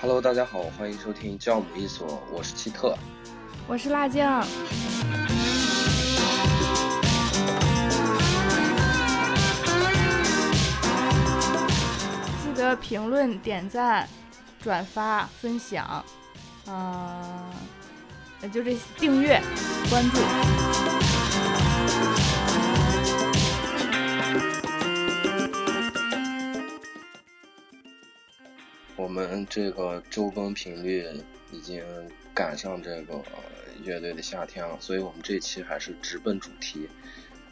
[0.00, 2.96] Hello，大家好，欢迎收听教母一所，我是奇特，
[3.68, 4.44] 我是辣酱。
[12.42, 14.08] 记得评论、点赞、
[14.60, 16.04] 转发、分享，
[16.66, 17.51] 嗯、
[18.48, 19.40] 就这订阅、
[19.88, 20.18] 关注。
[28.96, 31.06] 我们这个周更频率
[31.50, 31.82] 已经
[32.34, 33.22] 赶上这个呃
[33.82, 36.88] 乐队的夏天了，所以我们这期还是直奔主题，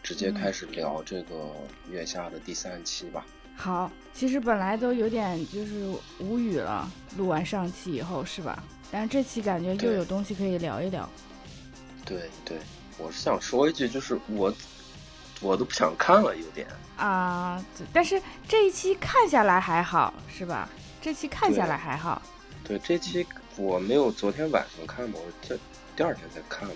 [0.02, 1.50] 直接开始聊这个
[1.90, 3.26] 月下的第三期吧。
[3.56, 5.86] 好，其实本来都有点就是
[6.18, 8.62] 无语了，录完上期以后是吧？
[8.90, 11.08] 但是这期感觉又有东西可以聊一聊。
[12.04, 12.58] 对对，
[12.98, 14.52] 我是想说一句，就是我
[15.40, 16.66] 我都不想看了，有点。
[16.96, 20.68] 啊，但是这一期看下来还好，是吧？
[21.00, 22.20] 这期看下来还好。
[22.64, 25.58] 对，这期我没有昨天晚上看的，我这
[25.96, 26.74] 第二天才看的，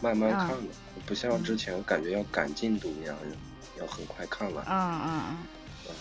[0.00, 0.72] 慢慢啊看的，
[1.04, 3.16] 不像之前感觉要赶进度一样，
[3.80, 4.64] 要很快看完。
[4.68, 5.36] 嗯嗯嗯，
[5.88, 5.94] 嗯，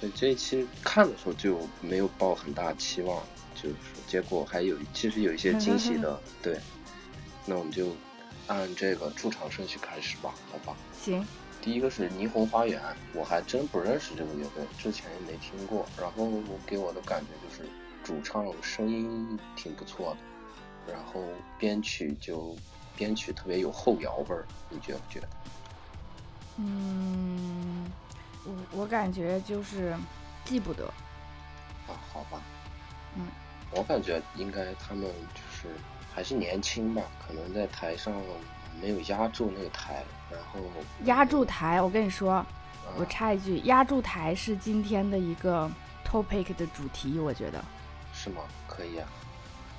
[0.00, 3.22] 所以这一期看的时候就没有抱很大期望，
[3.62, 6.58] 就是结果还有其实有一些惊喜的， 对。
[7.46, 7.96] 那我们就
[8.46, 10.76] 按这个出场顺序开始吧，好吧？
[10.92, 11.26] 行，
[11.62, 12.80] 第一个是霓虹花园，
[13.14, 15.86] 我还真不认识这个乐队，之前也没听过。
[15.98, 16.30] 然后
[16.66, 17.68] 给我的感觉就是
[18.04, 20.14] 主唱声音挺不错
[20.86, 21.24] 的，然后
[21.58, 22.54] 编曲就
[22.94, 25.28] 编曲特别有后摇味儿，你觉不觉得？
[26.58, 27.90] 嗯，
[28.44, 29.96] 我我感觉就是
[30.44, 30.84] 记不得。
[31.86, 32.42] 啊，好吧，
[33.16, 33.26] 嗯，
[33.70, 35.68] 我感觉应该他们就是
[36.14, 38.14] 还是年轻吧，可能在台上
[38.80, 40.60] 没有压住那个台，然后
[41.04, 42.46] 压住台，我跟你说，啊
[42.96, 45.70] 我插一句，压住台是今天的一个
[46.04, 47.62] topic 的主题，我觉得
[48.14, 48.42] 是吗？
[48.66, 49.08] 可以啊，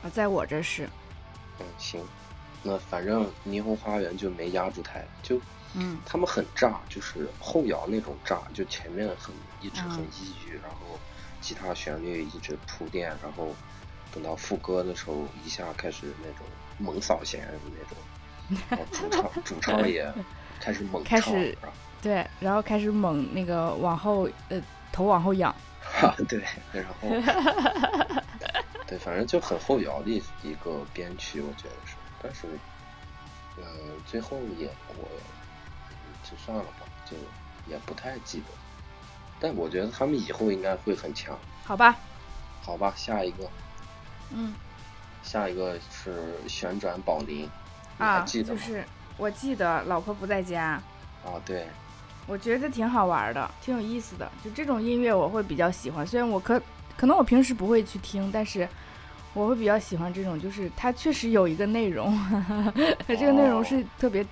[0.04, 0.88] 啊，在我这是，
[1.60, 2.02] 嗯，行，
[2.62, 5.42] 那反正霓虹花园就没压住台，就
[5.74, 11.00] 嗯他们很炸，就是后摇那种炸，就前面很一直很嗯抑郁，然后
[11.42, 13.56] 吉他旋律一直铺垫，然后
[14.14, 16.46] 等到副歌的时候一下开始那种
[16.78, 17.54] 猛扫弦的
[18.50, 20.12] 那种， 然后主唱主唱也
[20.60, 21.58] 开始猛唱，开始
[22.02, 24.62] 对，然后开始猛那个往后，呃，
[24.92, 27.10] 头往后仰，哈对，然后
[28.88, 32.48] 对，反正就很后摇的一一个编曲，我觉得是，但是
[33.58, 33.64] 呃，
[34.06, 35.08] 最后也我
[36.24, 37.18] 就算了吧，就
[37.72, 38.46] 也不太记得。
[39.42, 41.96] 但我觉得他们以后应该会很强，好吧？
[42.62, 42.94] 好吧？
[42.96, 43.50] 下一个，
[44.32, 44.54] 嗯
[45.22, 47.50] 下一个是旋转宝林，你
[47.98, 48.60] 还啊，记得吗？
[48.60, 48.84] 就是
[49.18, 50.82] 我记得老婆不在家，
[51.26, 51.68] 啊，对，
[52.26, 54.32] 我觉得挺好玩的，挺有意思的。
[54.44, 56.60] 就这种音乐我会比较喜欢，虽然我可
[56.98, 58.68] 可能我平时不会去听，但是
[59.34, 62.18] 我会比较喜欢这种，就是它确实有一个内容，
[63.08, 64.24] 这个内容是特别、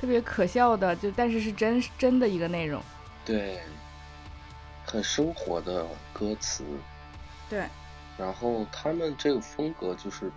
[0.00, 2.82] 特别可笑的，就但是是真真的一个内容。
[3.24, 3.60] 对，
[4.84, 6.64] 很生活的歌词，
[7.48, 7.64] 对，
[8.18, 10.30] 然后他们这个风格就是，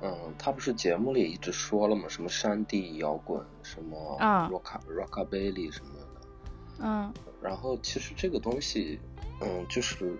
[0.00, 2.04] 嗯，他不是节目里一直说了吗？
[2.08, 6.06] 什么山地摇滚，什么啊 rock rockabilly 什么的。
[6.84, 8.98] 嗯然后其实这个东西，
[9.40, 10.16] 嗯，就是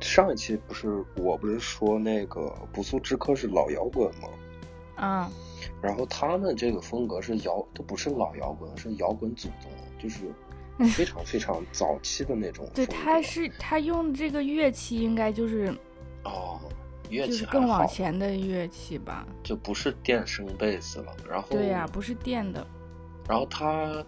[0.00, 4.28] 上一期不是我不是说那个不速之客是老摇滚吗？
[4.94, 5.30] 啊
[5.80, 10.32] 然后他们这个风格是摇，都不是老摇滚，是摇滚祖宗，就是
[10.90, 12.68] 非常非常早期的那种。
[12.74, 15.72] 对，他是他用这个乐器应该就是
[16.24, 16.58] 哦，
[17.10, 19.26] 乐就是器更往前的乐器吧？
[19.42, 21.12] 就不是电声贝斯了。
[21.28, 22.66] 然后对呀、不是电的。
[23.28, 24.04] 然后他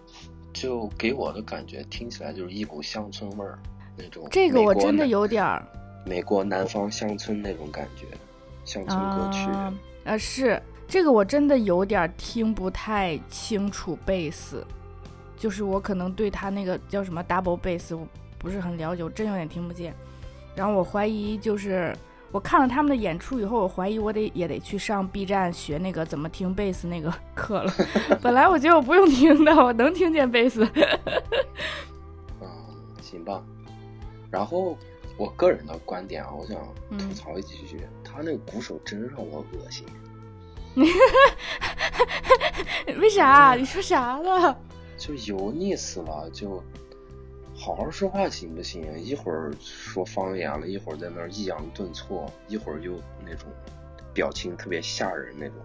[0.51, 3.57] 就给我的感觉听起来就是一股乡村味儿
[3.97, 4.27] 那种。
[4.31, 5.65] 这个我真的有点儿
[6.05, 8.05] 美国南方乡村那种感觉，
[8.65, 9.39] 乡村歌曲。
[9.49, 9.73] 啊，
[10.03, 14.65] 呃，是这个我真的有点儿听不太清楚贝斯，
[15.45, 18.07] 就是我可能对他那个叫什么 double bass 我
[18.39, 19.93] 不是很了解，我真有点听不见。
[20.55, 21.95] 然后我怀疑就是
[22.31, 27.71] 我看了他们的演出以后，我怀疑我得也得去上 B 站学那个怎么听贝斯那个课了。
[28.23, 30.67] 本来我觉得我不用听的，我能听见贝斯。
[32.41, 32.47] 嗯，
[32.99, 33.39] 行吧。
[34.31, 34.75] 然后
[35.15, 36.57] 我个人的观点啊，我想
[36.89, 39.85] 嗯吐槽几句，他那个鼓手真让我恶心。
[42.99, 43.53] 为啥？
[43.53, 44.57] 你说啥了？
[45.05, 46.63] 就油腻死了，就
[47.53, 48.83] 好好说话行不行？
[48.99, 52.93] 一会儿说方言了，一会儿在那儿抑扬顿挫，一会儿又
[53.23, 53.47] 那种
[54.13, 55.57] 表情特别吓人那种，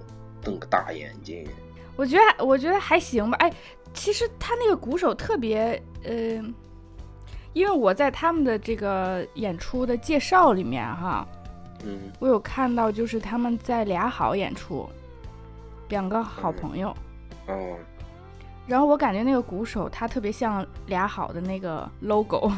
[0.42, 1.48] 瞪个大眼睛。
[1.96, 3.36] 我觉得我觉得还行吧。
[3.38, 3.50] 哎，
[3.94, 6.42] 其实他那个鼓手特别呃，
[7.54, 11.26] 因为我在他们的这个演出的介绍里面哈，
[11.82, 14.86] 嗯我有看到就是他们在俩好演出，
[15.88, 16.94] 两个好朋友。
[17.48, 17.76] 哦
[18.70, 22.52] 然后我感觉那个鼓手他特别像俩好的那个 logo，哦，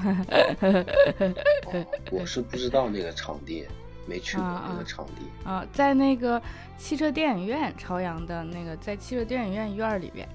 [2.12, 3.66] 我是不知道那个场地，
[4.06, 5.48] 没去过那个场地。
[5.48, 6.40] 啊，在那个
[6.76, 10.28] 汽车电影院朝阳的那个，在汽车电影院院儿里边，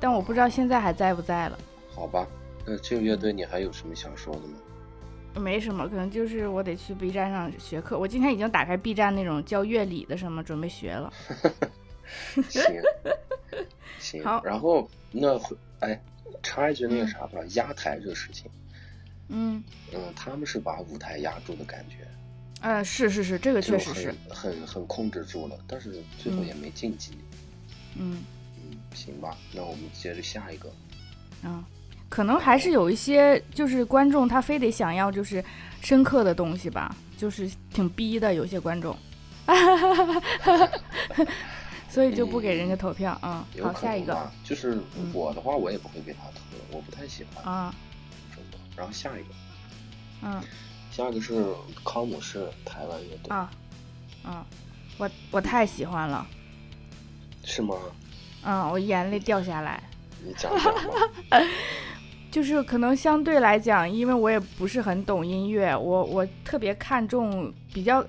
[0.00, 1.58] 但我不知道现在还在不在了。
[1.94, 2.26] 好吧，
[2.64, 4.54] 那这个乐队你还有什么想说的吗？
[5.38, 7.98] 没什么，可能就是我得去 B 站上学课。
[7.98, 11.12] 我今天已经打开 B 站那种教乐理的什么，准备学了。
[12.48, 12.62] 行
[14.04, 15.40] 行好，然后那
[15.80, 15.98] 哎，
[16.42, 18.50] 插一句那个啥吧，压台这个事情，
[19.28, 22.06] 嗯，嗯，他们是把舞台压住的感觉，
[22.60, 27.12] 呃，是是是，这个确实是很，很很控制住了，但是最后嗯也没晋级。
[27.96, 28.22] 嗯。
[28.62, 30.70] 嗯，行吧，那我们接着下一个。
[31.42, 31.62] 嗯，
[32.08, 35.44] 可能还是有一些就是观众他非得想要就是
[35.82, 38.96] 深刻的东西吧，就是挺逼的，有些观众，
[41.94, 43.16] 所以就不给人家投票。
[43.22, 46.40] 嗯，好，下一个，就是嗯我的话，我也不会给他投，
[46.72, 47.72] 我不太喜欢，啊，
[48.34, 48.58] 真的。
[48.76, 49.28] 然后下一个，
[50.22, 50.42] 嗯
[50.90, 51.44] 下一个是
[51.84, 53.48] 康姆士台湾乐队，啊，
[54.24, 54.44] 嗯，
[54.98, 56.26] 我我太喜欢了，
[57.44, 57.76] 是吗？
[58.42, 59.80] 嗯，我眼泪掉下来。
[60.24, 60.80] 你讲讲吧。
[62.30, 68.04] 就是可能相对来讲，因为我也不是很懂音乐，我我特别看重比较，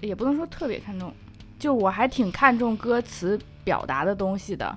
[0.00, 1.14] 也不能说特别看重，
[1.62, 4.76] 就我还挺看重歌词表达的东西的。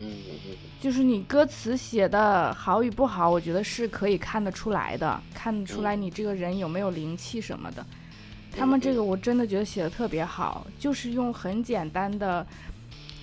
[0.00, 7.86] 嗯嗯就是你歌词写的好与不好，我觉得是可以看得出来的，看得出来你这个人有没有灵气什么的。
[8.50, 12.44] 他们这个我真的觉得写的特别好，就是用很简单的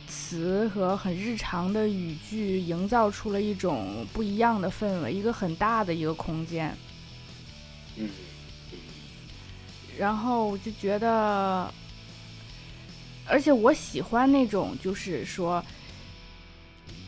[0.07, 6.73] 词和很日常的语句，营造出了一种不一样的氛围，一个很大的一个空间。
[7.97, 8.07] 嗯
[8.71, 8.79] 嗯
[9.97, 11.71] 然后我就觉得，
[13.31, 15.63] 而且我喜欢那种，就是说，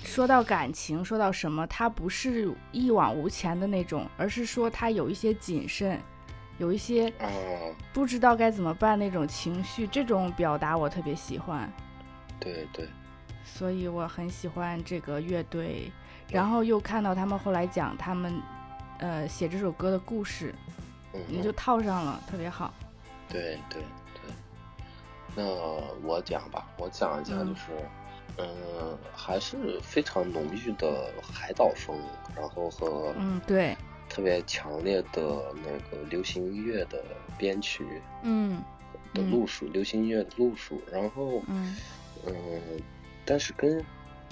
[0.05, 5.99] 说到感情，说到什么，他不是一往无前的那种，而是说他有一些谨慎，
[6.59, 7.27] 有一些啊，
[7.91, 11.69] 不知道该怎么办那种情绪，这种表达我特别喜欢，
[12.39, 12.87] 对对，
[13.43, 15.91] 所以我很喜欢这个乐队。
[16.29, 18.41] 然后又看到他们后来讲他们，
[18.99, 20.55] 呃，写这首歌的故事，
[21.13, 22.73] 嗯你就套上了，特别好。
[23.29, 24.02] 对对对。
[25.35, 25.43] 那
[26.03, 27.47] 我讲吧，我讲一下嗯。
[27.47, 27.61] 就是，
[28.37, 31.95] 嗯、还是非常浓郁的海岛风，
[32.35, 33.75] 然后和嗯，对，
[34.09, 37.03] 特别强烈的那个流行音乐的
[37.37, 37.85] 编曲
[38.23, 38.57] 嗯
[39.13, 39.45] 嗯的路。
[39.45, 41.77] 数，流行音乐的路数，然后，嗯
[42.25, 42.33] 嗯，
[43.23, 43.83] 但是跟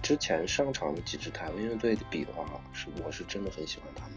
[0.01, 2.43] 之前上场的几支台湾乐队比的话，
[2.73, 4.15] 是我是真的很喜欢他们。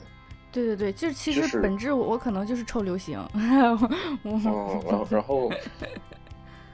[0.51, 3.77] 对对对，就是其实本质我我可能就是臭流行， 嗯，
[4.43, 5.51] 然后然 后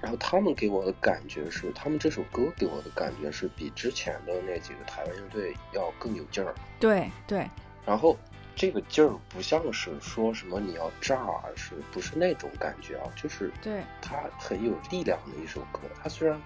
[0.01, 6.55] 然后他们给我的感觉是，他们这首歌给我的感觉是比之前的那几个台湾乐队要更有劲儿。
[6.79, 7.49] 对对，
[7.85, 8.17] 然后
[8.57, 13.05] 这个劲儿不像是说什么你要炸，是不是那种感觉啊？
[13.15, 15.81] 就是对它很有力量的一首歌。
[16.03, 16.41] 它虽然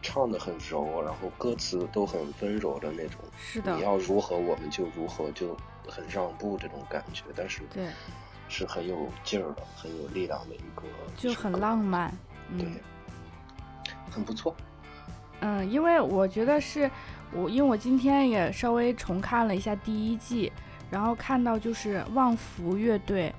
[0.00, 5.56] 唱的很柔，然后歌词都很温柔的那种，是的你，要如何我们就如何，就
[5.86, 7.86] 很让步这种感觉，但是对，
[8.48, 10.82] 是很有劲儿的、很有力量的一个，
[11.16, 11.78] 就很浪。
[11.78, 12.12] 漫，
[12.58, 12.80] 对嗯，
[14.12, 14.54] 很不错。
[15.40, 16.88] 嗯，因为我觉得是
[17.32, 20.52] 我，因为我今天也稍微重看了一下第一季，
[20.90, 23.34] 然后看到就是旺福乐队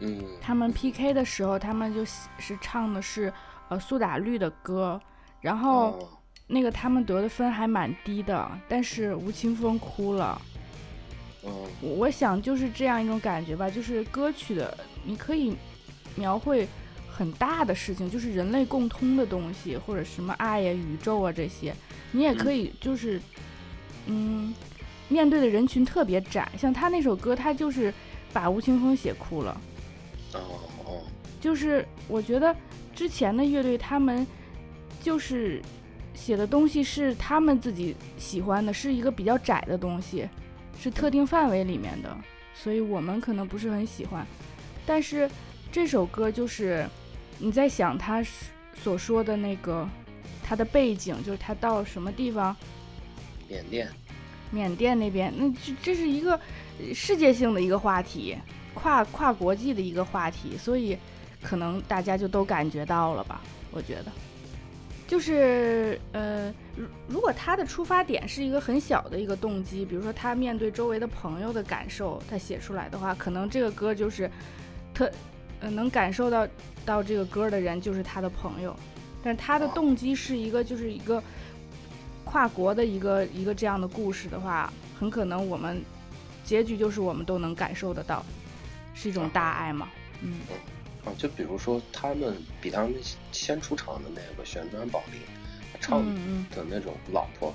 [0.00, 3.32] 嗯，他们 PK 的时候，他们就是唱的是
[3.68, 4.98] 呃苏打绿的歌，
[5.40, 6.08] 然后哦
[6.46, 10.40] 那个他们得的分还蛮低的，但是吴青峰哭了。
[11.44, 11.50] 嗯
[11.80, 15.56] 我我想就是这样一种感觉吧，就是歌曲的，你可以
[16.14, 16.66] 描绘
[17.12, 21.74] 很大的事情，就是人类共通的东西，或者什么爱呀、宇宙啊这些，
[22.10, 23.20] 你也可以就是，
[24.06, 24.54] 嗯，
[25.08, 27.92] 面对的人群特别窄，像他那首歌，他就是
[28.32, 29.60] 把吴青峰写哭了。
[30.32, 30.40] 哦
[30.86, 31.02] 哦，
[31.38, 32.56] 就是我觉得
[32.94, 34.26] 之前的乐队他们
[35.02, 35.60] 就是
[36.14, 40.26] 写的东西是他们自己喜欢的，是一个比较窄的东西，
[40.80, 42.16] 是特定范围里面的，
[42.54, 44.26] 所以我们可能不是很喜欢。
[44.86, 45.30] 但是
[45.70, 46.86] 这首歌就是
[47.38, 48.22] 你在想他
[48.74, 49.88] 所说的那个
[50.42, 52.54] 他的背景，就是他到什么地方，
[53.48, 53.88] 缅甸。
[54.50, 56.38] 缅甸那边，那这这是一个
[56.78, 58.36] 呃世界性的一个话题，
[58.74, 60.94] 跨跨国际的一个话题，所以
[61.40, 63.40] 可能大家就都感觉到了吧？
[63.70, 64.12] 我觉得，
[65.08, 74.30] 就是呃，如如果他的出发点是一个很小的一个动机，比如说他面对周围的朋友的感受，他写出来的话，可能这个歌就是
[74.92, 75.10] 特
[75.62, 76.46] 呃能感受到
[76.84, 78.76] 到这个歌的人就是他的朋友，
[79.22, 81.22] 但他的动机是一个就是一个
[82.24, 85.80] 跨国的一个一个这样的故事的话，很可能我们
[86.44, 88.22] 结局就是我们都能感受得到，
[88.94, 89.88] 是一种大爱嘛，
[90.20, 90.34] 嗯。
[91.04, 92.94] 啊，就比如说他们比他们
[93.32, 95.20] 先出场的那个旋转宝铃，
[95.80, 95.98] 唱
[96.50, 97.52] 的那种老婆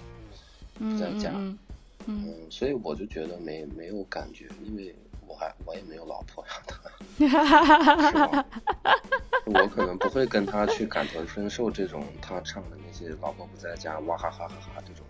[0.77, 1.31] 不在家，
[2.07, 5.06] 嗯，所以我就觉得没没有感觉，因为我
[5.38, 6.75] 还我也没有老婆呀，他，
[8.12, 8.46] 是吧？
[9.46, 15.06] 我可能不会跟他去感同身受这种他唱的那些老婆不在家哇哈哈哈哈这种，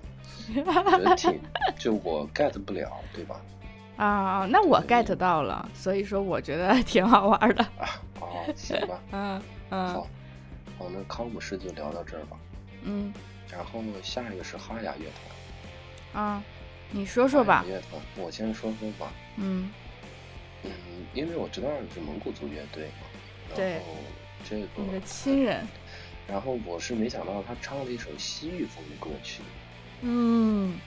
[0.65, 1.39] 我觉得挺
[1.79, 3.41] 就我 get 不了，对吧？
[3.97, 7.63] 啊，那我 get 到了，所以说我觉得挺好玩的。
[7.79, 8.99] 啊，哦，行吧。
[9.11, 9.41] 嗯
[9.71, 9.87] 嗯。
[9.87, 10.07] 好，
[10.77, 12.37] 好，那康姆士就聊到这儿吧。
[12.83, 13.11] 嗯。
[13.49, 15.05] 然后下一个是哈雅乐
[16.13, 16.23] 团。
[16.23, 16.43] 啊，
[16.91, 17.65] 你说说吧。
[17.67, 19.11] 乐团，我先说说吧。
[19.37, 19.71] 嗯。
[20.63, 20.71] 嗯，
[21.13, 23.07] 因为我知道你是蒙古族乐队嘛。
[23.55, 23.71] 对。
[23.71, 23.95] 然后
[24.49, 24.67] 这个。
[24.77, 25.65] 你的亲人。
[26.27, 29.41] 然后我是没想到他唱了一首西域风的歌曲。
[30.01, 30.79] 嗯。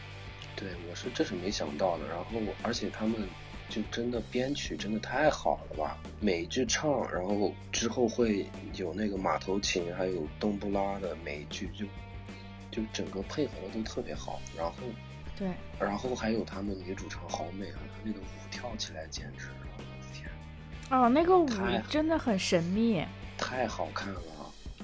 [0.57, 2.07] 对，我是这是没想到的。
[2.09, 2.25] 然后，
[2.62, 3.27] 而且他们
[3.71, 5.97] 就真的编曲真的太好了吧！
[6.21, 11.87] 每一句唱，然后之后会有那个马头琴，还有冬不拉的每一句，就
[12.71, 14.43] 就整个配合的都特别好。
[14.55, 14.75] 然后，
[15.41, 20.29] 对，然后还有他们女主唱好美啊，她那个舞跳起来简直了，我的天！
[20.91, 21.49] 哦，那个舞
[21.89, 23.03] 真的很神秘，
[23.39, 24.21] 太好看了。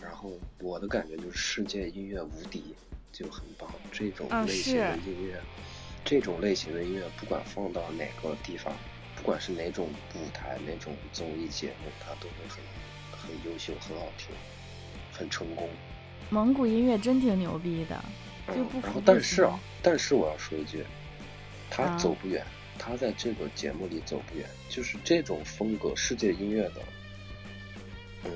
[0.01, 2.75] 然后我的感觉就是世界音乐无敌，
[3.13, 3.71] 就很棒。
[3.93, 5.39] 这种类型的音乐。
[6.03, 8.73] 这种类型的音乐，不管放到哪个地方，
[9.15, 12.65] 不管是哪种舞台、哪种综艺节目，它都会很
[13.13, 14.29] 很优秀、很好听、
[15.13, 15.69] 很成功。
[16.31, 18.03] 蒙古音乐真挺牛逼的，
[18.55, 20.85] 就不然后，但是啊，但是我要说一句，
[21.71, 22.45] 他走不远，
[22.79, 24.47] 他在这个节目里走不远。
[24.69, 26.83] 就是这种风格世界音乐的，
[28.25, 28.31] 嗯，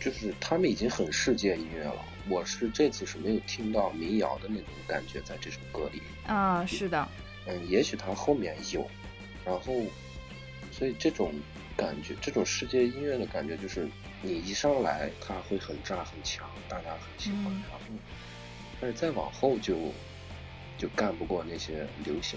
[0.00, 2.04] 就是他们已经很世界音乐了。
[2.28, 7.08] 我是这次是没有听到民谣的那种感觉，在这首歌里啊，是的，
[7.46, 8.88] 嗯，也许他后面有，
[9.44, 9.72] 然后，
[10.70, 11.34] 所以这种
[11.76, 13.88] 感觉，这种世界音乐的感觉，就是
[14.22, 17.80] 你一上来他会很炸很强，大家很喜欢，然后，
[18.82, 19.76] 但是再往后就
[20.76, 22.36] 就干不过那些流行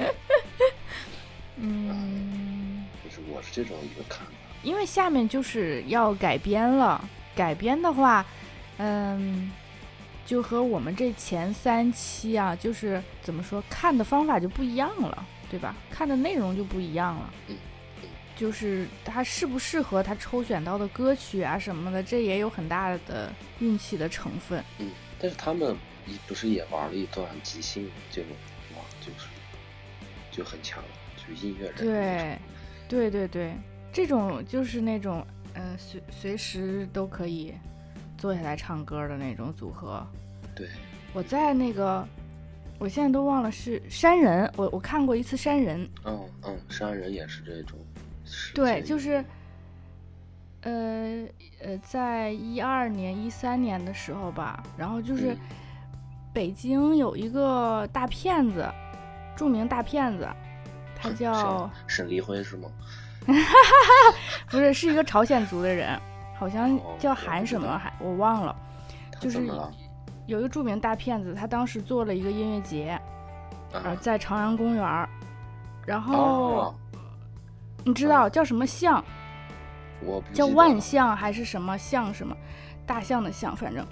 [0.00, 0.06] 了，
[1.56, 4.32] 嗯，就是我是这种一个看法，
[4.64, 8.26] 因为下面就是要改编了，改编的话。
[8.78, 9.52] 嗯，
[10.26, 15.76] 就和我们这前三期啊，就是怎么说，看的方法就不一样了，对吧？
[15.88, 17.32] 看的内容就不一样了。
[17.48, 17.56] 嗯，
[18.34, 24.64] 就是他适不适合他抽选到的歌曲啊什么的，这也有很大的运气的成分。
[24.78, 24.90] 嗯，
[25.22, 25.74] 但是他们
[26.26, 28.20] 不是也玩了一段即兴，就
[28.74, 29.28] 哇，就是
[30.30, 30.82] 就很强，
[31.16, 31.76] 就是音乐人。
[31.76, 32.38] 对，
[32.88, 33.54] 对对对，
[33.90, 37.54] 这种就是那种嗯，随随时都可以。
[38.18, 40.06] 坐下来唱歌的那种组合，
[40.54, 40.68] 对，
[41.12, 42.06] 我在那个，
[42.78, 47.76] 我现在都忘了是山人，我我看过一次山人，嗯嗯，山人也是这种，
[48.54, 49.24] 对，就是，
[50.62, 51.24] 呃
[51.62, 55.36] 呃，在一二年、一三年的时候吧，然后就是
[56.32, 58.68] 北京有一个大骗子，
[59.36, 60.28] 著名大骗子，
[60.96, 62.68] 他叫沈黎辉是吗？
[64.50, 65.98] 不是，是一个朝鲜族的人。
[66.38, 68.56] 好像叫韩什么，还我忘了，
[69.20, 69.46] 就是
[70.26, 73.00] 有一个著名大骗子，他当时做了一个音乐节，
[73.72, 75.08] 呃，在朝阳公园
[75.86, 76.74] 然后
[77.84, 79.04] 你知道叫什么象？
[80.04, 82.36] 我叫万象还是什么象什么
[82.86, 83.86] 大象的象，反正，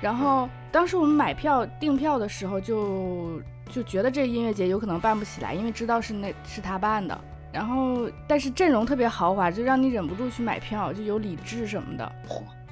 [0.00, 3.40] 然后当时我们买票订票的时候就
[3.70, 7.18] 就觉得这音乐节有可能办不起来，因为知道是那是他办的。
[7.52, 12.12] 然后，但是阵容特别豪华，就让你忍不住去买票，就有李志什么的，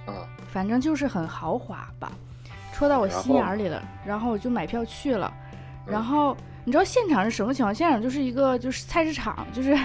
[0.07, 0.15] 嗯，
[0.49, 2.11] 反正就是很豪华吧，
[2.73, 3.83] 戳到我心眼里了。
[4.07, 5.31] 然后我就买票去了。
[5.85, 7.75] 然后你知道现场是什么情况？
[7.75, 9.79] 现场就是一个就是菜市场，就是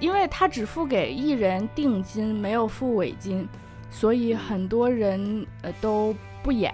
[0.00, 3.48] 因为他只付给艺人定金，没有付尾金，
[3.90, 6.72] 所以很多人呃都不演，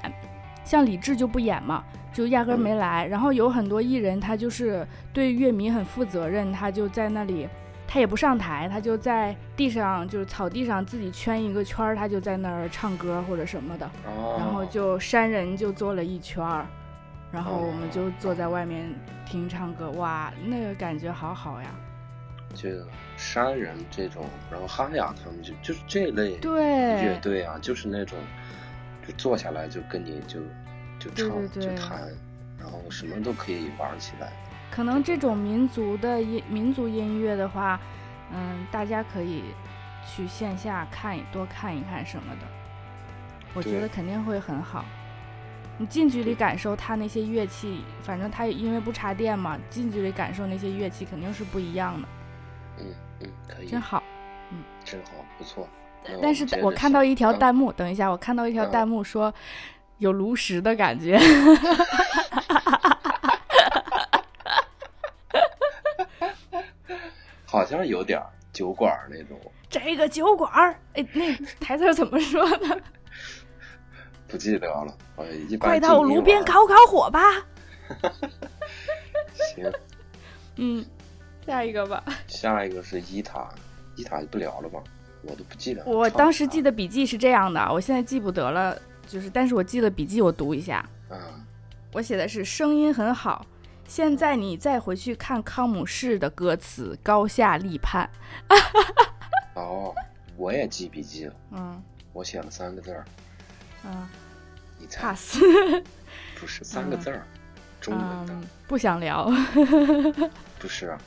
[0.65, 1.85] 像李志就不演嘛。
[2.13, 7.49] 就压根没来，然后有很多艺人，他就是对乐迷很负责任，他就在那里，
[7.87, 13.89] 他也不上台，他就在地上，就是草地上自己圈一个圈儿，他就在那儿唱歌或者什么的，
[14.37, 16.67] 然后就山人就坐了一圈儿，
[17.31, 18.93] 然后我们就坐在外面
[19.25, 21.69] 听唱歌，哇，那个感觉好好呀！
[22.55, 22.69] 就
[23.21, 26.61] 山人这种，然后哈雅他们就就是这类对
[27.05, 28.19] 乐队啊，就是那种。
[29.07, 30.41] 就坐下来就跟你就
[30.99, 32.07] 就唱就弹，
[32.59, 34.31] 然后什么都可以玩起来。
[34.71, 37.81] 可能这种民族的音民族音乐的话，
[38.31, 39.43] 嗯，大家可以
[40.07, 42.47] 去线下看一多看一看什么的，
[43.55, 44.85] 我觉得肯定会很好。
[45.79, 52.07] 你近距离感受它那些乐器，反正它因为不插电嘛，近距离感受那些乐器肯定是不一样的，
[52.81, 54.03] 嗯嗯，可以，真好。
[54.53, 55.69] 嗯真好，不错。
[56.23, 59.33] 但是我看到一条嗯弹幕，等一下，我看到一条嗯弹幕说
[59.99, 61.19] 有炉石的感觉。
[67.45, 68.21] 好像有点
[68.53, 72.81] 酒馆那种，这个酒馆儿，哎，那台词怎么说的？
[74.29, 74.97] 不记得了。
[75.17, 77.21] 我，一般快到炉边烤烤火吧。
[79.55, 79.73] 行，
[80.57, 80.87] 嗯，
[81.51, 82.03] 下一个吧。
[82.29, 83.49] 下一个是伊塔，
[83.97, 84.81] 伊塔就不聊了吧？
[85.23, 85.85] 我都不记得。
[85.85, 90.89] 我当时记得笔记是这样的，我现在记不得了，就是但是我记得笔记，我读一下。
[91.11, 91.19] 嗯，
[91.93, 93.45] 我写的是声音很好。
[93.89, 98.09] 现在你再回去看康姆士的歌词，高下立判。
[99.55, 99.93] 哦，
[100.37, 103.05] 我也记笔记了，嗯我写了三个字儿，
[103.85, 104.09] 嗯
[104.79, 105.37] 你猜？，pass。
[106.39, 107.27] 不是三个字儿，
[107.81, 109.29] 中文的，嗯，不想聊。
[110.61, 110.99] 不是啊。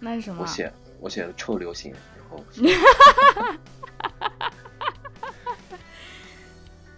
[0.00, 0.46] 那是什么我？
[0.46, 2.44] 写我写的臭流行，然 后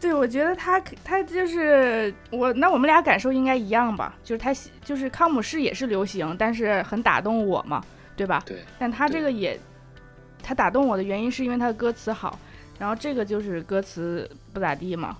[0.00, 4.14] 对，我觉得他他就是我，那我们俩感受应该一样吧？
[4.24, 7.84] 就是他喜就是康姆士也是流行，但是很打动我嘛，
[8.16, 8.42] 对吧？
[8.46, 9.60] 对但他这个也，
[10.42, 12.38] 他打动我的原因是因为他的歌词好，
[12.78, 15.18] 然后这个就是歌词不咋地嘛，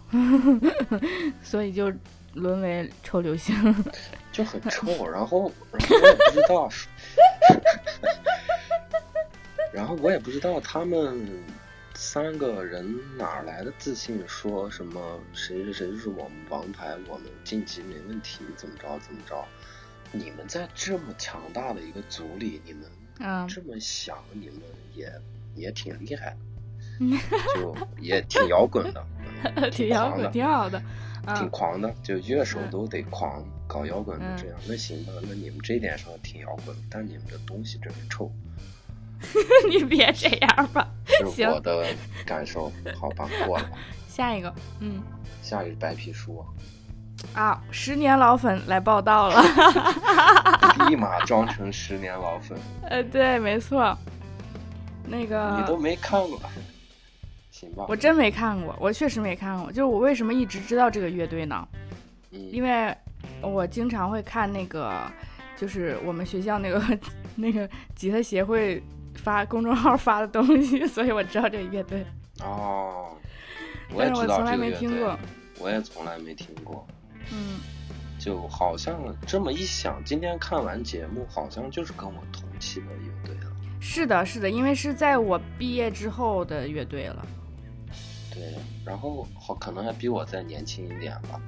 [1.45, 1.93] 所以就
[2.33, 3.55] 沦为臭流行。
[4.33, 6.69] 就很臭，然后然后我也不知道，
[9.73, 11.27] 然后我也不知道他们
[11.95, 19.45] 三个人哪儿来的自信，说什么谁谁谁是我们王牌，我们晋级没问题，怎么着怎么着。
[20.13, 22.85] 你们在这么强大的一个组里，你们
[23.21, 24.61] 嗯这么想，你们
[24.95, 25.13] 也
[25.55, 26.37] 也挺厉害
[26.99, 27.17] 的，
[27.55, 29.07] 就也挺摇滚的，
[29.57, 30.81] 嗯挺摇滚，挺好的。
[31.37, 34.59] 挺嗯，狂的，就乐手嗯都得狂，搞摇滚嗯就这样。
[34.67, 38.29] 那行吧，那你们这点上挺摇滚，但你们的东西真是臭，
[39.71, 40.89] 你别这样吧。
[41.07, 41.87] 是行我的
[42.27, 42.73] 感受。
[42.99, 43.71] 好吧，过了。
[44.09, 45.01] 下一个，嗯
[45.41, 46.45] 下一个白皮书，
[47.33, 49.41] 啊，十年老粉来报道了。
[50.89, 53.97] 立马装成十年老粉，呃，对，没错。
[55.07, 56.41] 那个你都没看过，
[57.51, 57.85] 行吧？
[57.89, 59.69] 我真没看过，我确实没看过。
[59.71, 61.67] 就是我为什么一直知道这个乐队呢？
[62.31, 62.97] 因嗯，为
[63.43, 65.11] 我经常会看那个，
[65.57, 66.99] 就是我们学校那个
[67.37, 68.83] 那个吉他协会
[69.15, 72.05] 发公众号发的东西， 所以我知道这个乐队，
[72.43, 73.17] 哦，
[73.93, 75.19] 我但也知道是我从来这个乐队没听过。
[75.59, 76.87] 我也从来没听过。
[77.33, 77.61] 嗯，
[78.19, 83.53] 就好像这么一想，今天看完节目，好像就是跟我同期的乐队了。
[83.79, 87.27] 是的，是的，因为是在我毕业之后的乐队了。
[88.33, 88.55] 对，
[88.87, 91.39] 然后好可能还比我再年轻一点吧。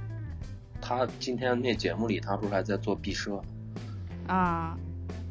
[0.83, 3.40] 他今天那节目里，他不是还在做毕设，
[4.27, 4.77] 啊，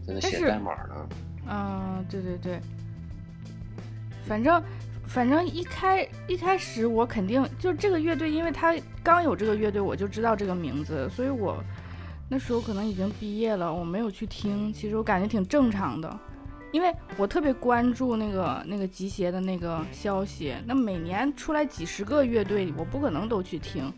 [0.07, 1.09] 在那写代码呢。
[1.47, 2.59] 嗯，对对对，
[4.25, 4.63] 反正
[5.05, 11.61] 反正一开一开始我肯定就这个乐队，因为他刚有这个乐队，我就知道这个名字，所以我
[12.29, 16.19] 那时候可能已经毕业了，我没有去听，其实我感觉挺正常的。
[16.71, 23.91] 因为我特别关注那个那个集协的那个消息，那每年出来几十个乐队，我不可能都去听，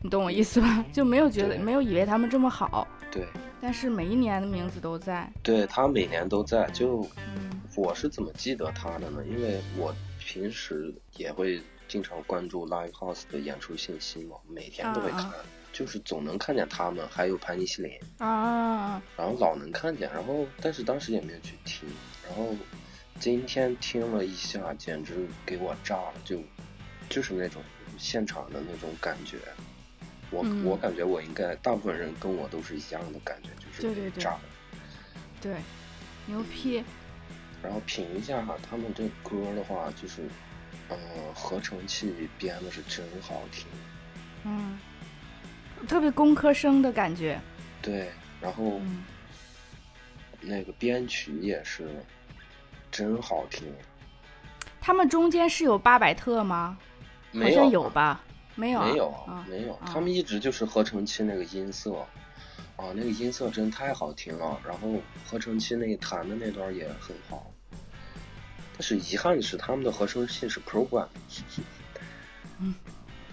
[0.00, 0.84] 你懂我意思吧？
[0.92, 3.26] 就没有觉得没有以为他们这么好，对，
[3.60, 6.68] 但是每一年的名字都在，对他每年都在。
[6.70, 9.22] 就嗯我是怎么记得他的呢？
[9.24, 15.34] 因为我平时也会经常关注 Live House 的演出信息嘛，每天都会看，啊
[15.72, 17.92] 就是总能看见他们，还有潘尼西林。
[18.18, 21.88] 啊，然后老能看见，然后但是当时也没有去听，
[22.26, 22.52] 然后
[23.20, 26.40] 今天听了一下，简直给我炸了，就
[27.08, 27.62] 就是那种
[27.96, 29.36] 现场的那种感觉，
[30.30, 30.64] 我、嗯。
[30.64, 34.22] 我感觉我应该大部分人跟我都是一样的感觉，就是对对对。
[34.22, 34.40] 炸了。
[35.40, 35.56] 对，
[36.26, 36.82] 牛批，
[37.62, 40.22] 然后品一下他们这歌的话，就是，
[40.88, 40.96] 呃，
[41.34, 43.66] 合成器编的是真好听，
[44.44, 44.78] 嗯，
[45.86, 47.40] 特别工科生的感觉，
[47.80, 48.10] 对，
[48.40, 49.04] 然后嗯。
[50.40, 51.88] 那个编曲也是
[52.92, 53.72] 真好听，
[54.80, 56.78] 他们中间是有八百特吗？
[57.34, 58.20] 好像有吧？
[58.58, 61.94] 没有啊，没有啊，没有，啊他们一直就是合成器那个音色，
[62.74, 64.58] 啊，那个音色真太好听了。
[64.66, 67.46] 然后合成器那弹的那段也很好，
[68.72, 71.06] 但是遗憾的是他们的合成器是 program，
[72.58, 72.74] 嗯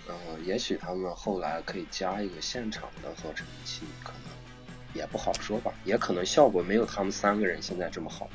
[0.08, 0.14] 呃，
[0.46, 4.32] 也许他们后来可以加一个现场的合成器，可能
[4.94, 8.30] 也不好说吧，也可能效果没有他们三个人现在这么好。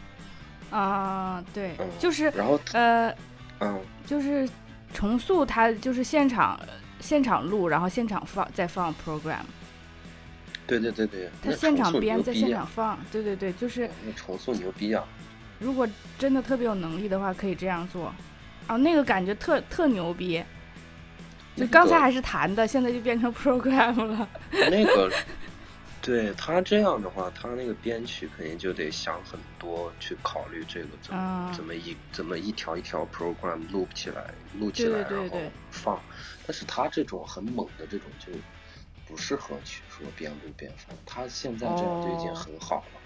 [0.77, 3.15] 啊，对，嗯就是然后呃，
[3.61, 4.49] 嗯，就是
[4.93, 6.59] 重塑它，就是现场
[7.01, 9.41] 现场录，然后现场放，再放 program，
[10.67, 15.05] 对对对对，它那重塑现场编，在现场放，对对对，就是那重塑牛逼啊！
[15.59, 18.13] 如果真的特别有能力的话，可以这样做。
[18.69, 20.43] 哦，那个感觉特特牛逼，
[21.57, 24.29] 就刚才还是弹的，现在就变成 program 了。
[24.53, 25.11] 那个，
[26.03, 36.01] 对他这样的话，他那个编曲肯定就得想很多，去考虑这个怎么、啊怎么一怎么一条一条 program 录起来，录起来，然后放。
[36.47, 38.33] 但是他这种很猛的这种就
[39.07, 42.83] 不适合去说边录边放，他现在这样就已经哦很好了。
[42.95, 43.00] 哦，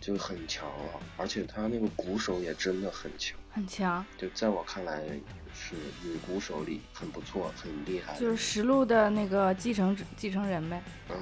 [0.00, 5.00] 就很强了，而且他那个鼓手也真的很强，很强，就在我看来
[5.54, 8.18] 是女鼓手里很不错、很厉害。
[8.18, 10.82] 就是实录的那个继承继承人呗。
[11.10, 11.16] 嗯，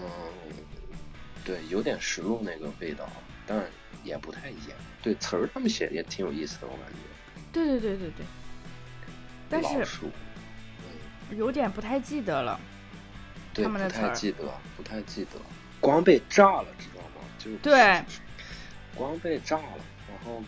[1.44, 3.06] 对，有点实录那个味道，
[3.46, 3.62] 但
[4.02, 4.78] 也不太一样。
[5.02, 6.98] 对词儿他们写的也挺有意思的，我感觉。
[7.52, 8.26] 对对对对对，
[9.48, 10.06] 但是，
[11.30, 12.58] 嗯，有点不太记得了。
[13.52, 14.44] 对，不他们的词儿太记得，
[14.76, 15.30] 不太记得，
[15.80, 16.68] 光被炸了？
[17.42, 18.04] 就对，
[18.94, 19.62] 光被炸了，
[20.06, 20.42] 然后，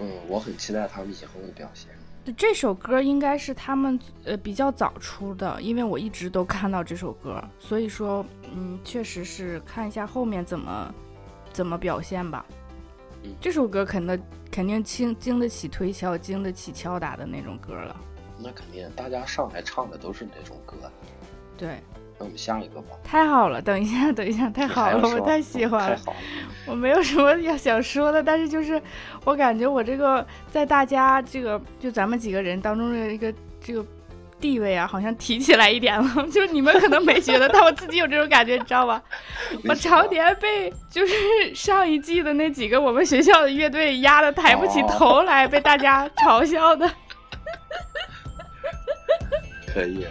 [0.00, 1.90] 嗯，我很期待他们以后的表现。
[2.24, 10.94] 就这首歌应该是他们呃比较早出的，因为我一直都看到这首歌，所以说嗯，确实是看一下后面怎么
[11.52, 12.44] 怎么表现吧
[13.22, 13.32] 嗯。
[13.40, 17.96] 这首歌肯定肯定经经得起推敲，经得起敲打的那种歌了。
[18.36, 20.76] 那肯定，大家上来唱的都是那种歌。
[21.56, 21.80] 对，
[22.18, 22.96] 那我们下一个吧。
[23.04, 23.62] 太好了！
[23.62, 25.96] 等一下，等一下，太好了，我太喜欢了。
[25.96, 26.18] 太好了。
[26.66, 28.80] 我没有什么要想说的，但是就是
[29.24, 33.82] 我感觉我这个在大家这个就咱们几个人当中的一个这个
[34.40, 36.04] 地位啊，好像提起来一点了。
[36.30, 39.02] 就是你们可能没觉得，但我自己有这种感觉，你知道吧？
[39.68, 41.14] 我常年被就是
[41.54, 46.90] 上一季的那几个我们学校的乐队压得抬不起头来，被大家嘲笑的。
[49.72, 50.04] 可以。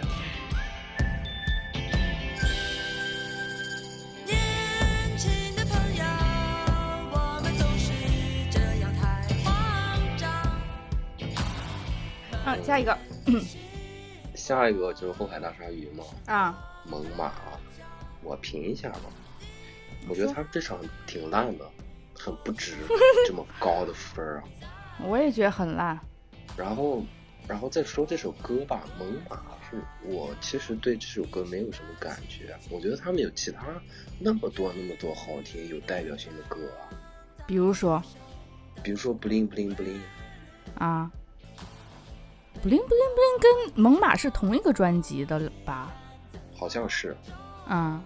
[12.56, 12.96] 嗯，下一个。
[14.34, 17.30] 下一个就是后海大鲨鱼嘛，啊，猛犸，
[18.22, 19.00] 我评一下吧。
[20.08, 21.68] 我觉得他这场挺烂的，
[22.14, 22.74] 很不值
[23.26, 24.44] 这么高的分儿啊。
[25.02, 25.98] 我也觉得很烂。
[26.56, 27.04] 然后，
[27.46, 29.34] 然后再说这首歌吧，《猛犸》
[29.70, 33.66] 是我其实对这首歌没有什么感觉，我觉得他们有其他
[34.18, 36.88] 那么多那么多好听有代表性的歌啊，
[37.46, 38.02] 比如说。
[38.82, 39.96] 比如说《bling bling bling》，
[40.78, 41.10] 啊，
[42.60, 45.92] 不灵不灵不灵，跟猛犸是同一个专辑的吧？
[46.56, 47.16] 好像是，
[47.66, 48.02] 啊，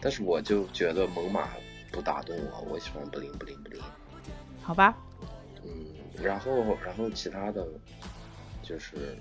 [0.00, 1.46] 但是我就觉得猛犸
[1.90, 3.80] 不打动我，我喜欢 bling bling bling。
[4.62, 4.94] 好吧，
[5.64, 5.70] 嗯，
[6.22, 7.66] 然后然后其他的，
[8.62, 9.18] 就是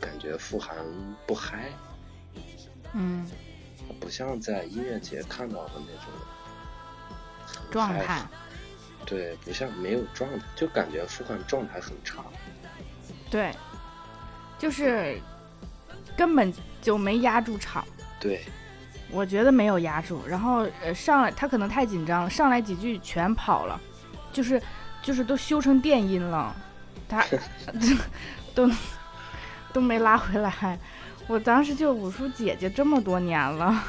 [0.00, 0.76] 感觉富含
[1.26, 1.72] 不嗨，
[2.94, 3.28] 嗯，
[3.98, 6.12] 不像在音乐节看到的那种
[7.72, 8.22] 状态，
[9.04, 12.22] 对，不像没有状态，就感觉富含状态很差。
[13.30, 13.54] 对，
[14.58, 15.20] 就是
[16.16, 17.84] 根本就没压住场。
[18.18, 18.42] 对，
[19.10, 23.80] 我觉得没有压住，然后呃上来他可能太紧张了，上来几句全跑了，
[24.32, 24.60] 就是
[25.02, 26.54] 就是都修成电音了，
[27.08, 27.24] 他
[28.54, 28.70] 都
[29.72, 30.78] 都没拉回来。
[31.28, 33.82] 我当时就武术姐姐这么多年了，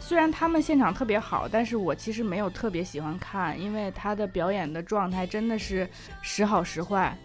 [0.00, 5.86] 虽然他们现场特别好，但是我其实没有特别喜欢看，因为他的表演的状态真的是
[6.22, 7.16] 时好时坏，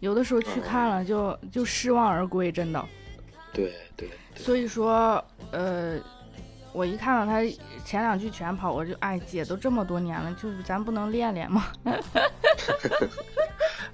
[0.00, 2.84] 有的时候去看了就就失望而归，真的。
[3.52, 5.98] 对对对，所以说，呃，
[6.72, 7.40] 我一看到他
[7.84, 11.66] 前两句全跑，我就哎，姐都这么多年了，就是咱不能练练吗？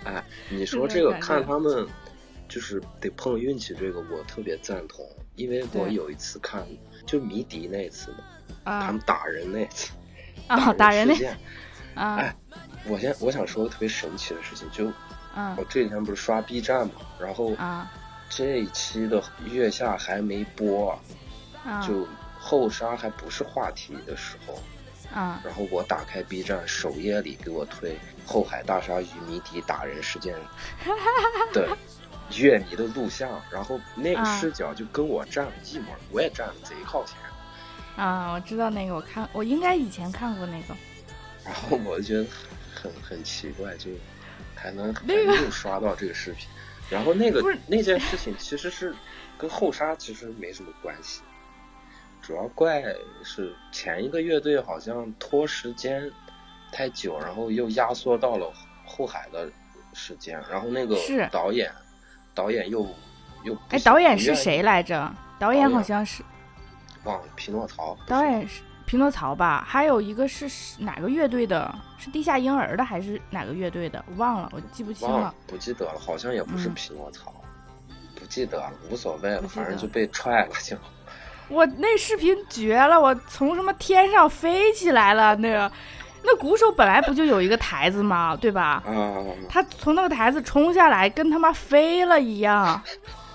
[0.04, 1.86] 哎，你说这个看他们
[2.48, 6.66] 就是得碰运气，这个我特别赞同，因为我有一次看
[7.06, 8.18] 就迷笛那次嘛，
[8.64, 9.92] 他啊们打人那次，
[10.48, 11.38] 啊，打人那事件
[11.94, 12.16] 啊。
[12.16, 12.36] 哎
[12.86, 14.92] 我先我想说个特别神奇的事情，就
[15.36, 15.54] 嗯。
[15.56, 17.90] 我这几天不是刷 B 站嘛，然后啊。
[18.30, 20.98] 这一期的月下还没播，
[21.64, 21.80] 啊。
[21.86, 22.06] 就
[22.38, 24.60] 后沙还不是话题的时候，
[25.14, 25.40] 啊。
[25.44, 30.34] 然后我打开 B 站首页里给我推后海大鲨鱼谜底打人事件
[31.52, 31.76] 的
[32.30, 34.40] 乐迷的录像，然后那个啊。
[34.40, 37.16] 视角就跟我站一模，我也站了贼靠前，
[38.02, 38.32] 啊！
[38.32, 40.74] 我知道那个，我看我应该以前看过那个，
[41.44, 42.26] 然后我就觉得
[42.74, 43.90] 很很奇怪，就
[44.54, 46.48] 还能还那个又刷到这个视频，
[46.90, 48.94] 然后那个那件事情其实是
[49.36, 51.22] 跟后沙其实没什么关系，
[52.22, 52.82] 主要怪
[53.22, 56.10] 是前一个乐队好像拖时间
[56.72, 58.52] 太久，然后又压缩到了
[58.84, 59.50] 后海的
[59.92, 61.72] 时间，然后那个是导演
[62.34, 62.86] 导演又
[63.44, 65.12] 又不哎，导演是谁来着？
[65.38, 66.22] 导演好像是
[67.04, 69.64] 忘了匹诺曹，导演是匹诺曹吧？
[69.66, 71.74] 还有一个是是哪个乐队的？
[71.98, 74.04] 是地下婴儿的还是哪个乐队的？
[74.08, 75.34] 我忘了，我记不清了。
[75.46, 77.32] 不记得了，好像也不是嗯匹诺曹，
[78.14, 80.76] 不记得了，无所谓了，反正就被踹了就。
[81.48, 85.70] 我那视频绝了，我从什么天上飞起来了，那个
[86.22, 88.36] 那鼓手本来不就有一个台子吗？
[88.36, 88.82] 对吧？
[88.86, 89.14] 啊，
[89.48, 92.82] 他从那个台子冲下来，跟他妈飞了一样，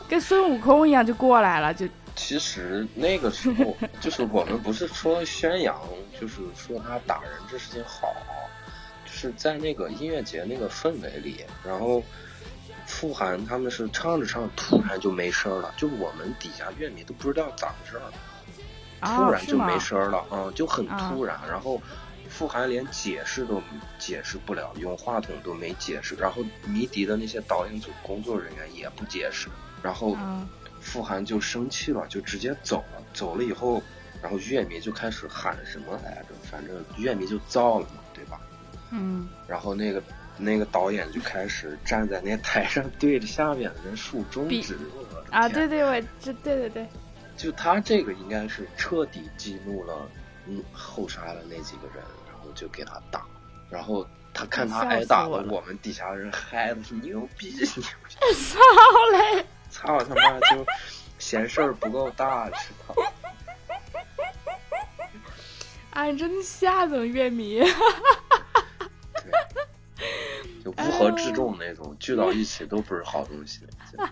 [0.07, 1.87] 跟孙悟空一样就过来了，就
[2.21, 5.79] 其实那个时候， 就是我们不是说宣扬，
[6.19, 8.13] 就是说他打人这事情好，
[9.05, 12.03] 就是在那个音乐节那个氛围里，然后
[12.85, 18.03] 傅涵他们是唱着唱突然就没声儿了，就我们底下乐迷都不知道咋回事儿，
[19.01, 19.31] 突？
[19.31, 21.81] 然就没声儿了，啊、就很啊突然，然后。
[22.31, 23.59] 傅涵连解释都
[23.97, 29.47] 解释不了，用话筒都没解释，然后迷笛的那些导演组工作人员也不解释，
[29.81, 30.47] 然后嗯
[30.81, 33.03] 傅寒就生气了，就直接走了。
[33.13, 33.81] 走了以后，
[34.21, 36.35] 然后乐迷就开始喊什么来着？
[36.49, 38.39] 反正乐迷就造了嘛，对吧？
[38.91, 40.01] 嗯然后那个
[40.37, 44.77] 那个导演就开始站在那台上，对着下面的人竖中指。
[45.29, 46.87] 啊，对对，我这对对对，
[47.37, 50.09] 就他这个应该是彻底激怒了
[50.47, 53.25] 嗯后杀的那几个人，然后就给他打。
[53.69, 58.33] 然后他看他挨打了，我们底下人 嗨的是牛逼牛逼。
[58.33, 58.59] 操
[59.13, 59.45] 嘞！
[59.69, 60.65] 操他妈就
[61.17, 62.55] 嫌事儿不够大，知
[62.87, 62.95] 道？
[65.91, 67.59] 哎，真的吓着乐迷。
[69.23, 69.31] 对，
[70.63, 73.61] 就乌合之众那种，聚到一起都不是好东西。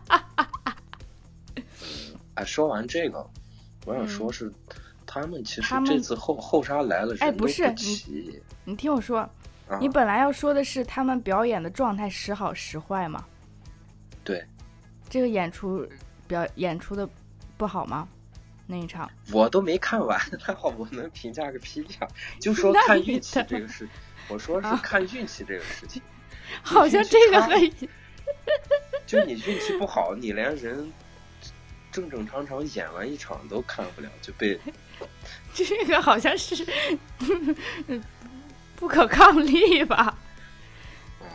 [2.36, 3.26] 哎，说完这个，
[3.86, 4.52] 我想说是，
[5.06, 7.74] 他们其实这次后后沙来了，哎人都不是
[8.66, 9.20] 你听我说，
[9.68, 13.24] 啊你本来要说的是他们表演的状态时好时坏嘛？
[14.24, 14.46] 对，
[15.10, 15.88] 这个演出
[16.28, 17.08] 表演出的
[17.58, 18.08] 不好吗？
[18.70, 23.88] 那一场我都没看完， 还好我能评价个屁呀、就说看运气这个事，
[24.28, 26.02] 我说是啊看运气这个事情。
[26.62, 27.72] 好像这个差很
[29.06, 30.92] 就你运气不好，你连人
[31.94, 34.60] 正正常常演完一场都看不了，就被
[35.54, 36.68] 这个好像是
[38.76, 40.18] 不可抗力吧？
[41.22, 41.28] 嗯，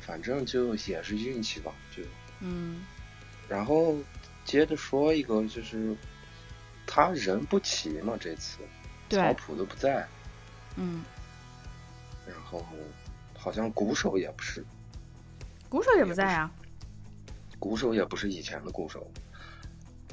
[0.00, 2.02] 反正就也是运气吧，就
[2.40, 2.84] 嗯
[3.52, 3.94] 然后
[4.46, 5.94] 接着说一个，就是
[6.86, 8.60] 他人不齐嘛，这次
[9.10, 10.08] 对曹普都不在，
[10.76, 11.04] 嗯，
[12.26, 12.64] 然后
[13.36, 14.64] 好像鼓手也不是，
[15.68, 16.50] 鼓手也不在啊。
[17.58, 19.06] 鼓手也不是以前的鼓手，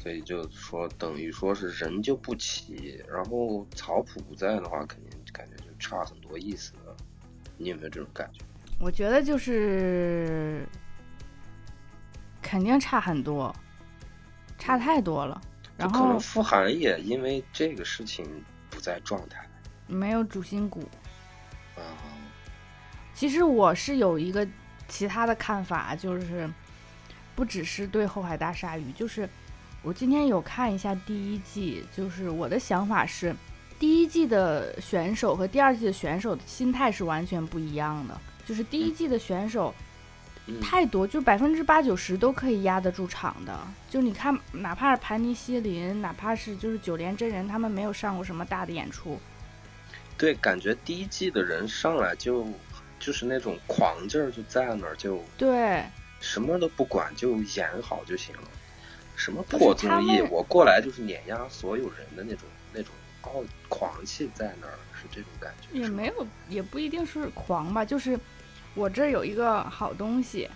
[0.04, 6.94] 所以就说等于说是人就不齐，然后曹普不在的话，肯定感觉就差很多意思了。
[7.58, 8.44] 你有没有这种感觉？
[8.82, 10.68] 我觉得就是
[12.42, 13.54] 肯定差很多，
[14.58, 15.42] 差太多了。
[15.78, 18.26] 然后可能傅涵也因为这个事情
[18.70, 19.48] 不在状态
[19.88, 20.82] 没有主心骨。
[21.76, 21.82] 啊。
[23.14, 24.48] 其实我是有一个
[24.88, 26.50] 其他的看法，就是
[27.36, 29.30] 不只是对后海大鲨鱼，就是
[29.82, 33.36] 我今天有看一下第一季，就是我的想法是，
[33.78, 38.18] 第一季的选手和第二季的选手的心态是完全不一样的。
[38.46, 39.89] 就是第一季的选手嗯，
[40.62, 43.60] 太多，就百分之八九十都可以压得住场的。
[43.90, 49.20] 就你看，哪怕是盘尼西林，哪怕是就是九连真人，他们没有上过什么大的演出，
[50.18, 52.48] 对，感觉第一季的人上来就
[53.00, 55.84] 就是那种狂劲儿，就在那儿就对，
[56.20, 58.44] 什么都不管，就演好就行了。
[59.16, 65.78] 什么破综艺，我过来就是碾压所有人的那种那种傲狂气在那儿，是这种感觉。
[65.78, 68.18] 也没有，也不一定是狂吧，就是
[68.76, 70.50] 我这儿有一个好东西，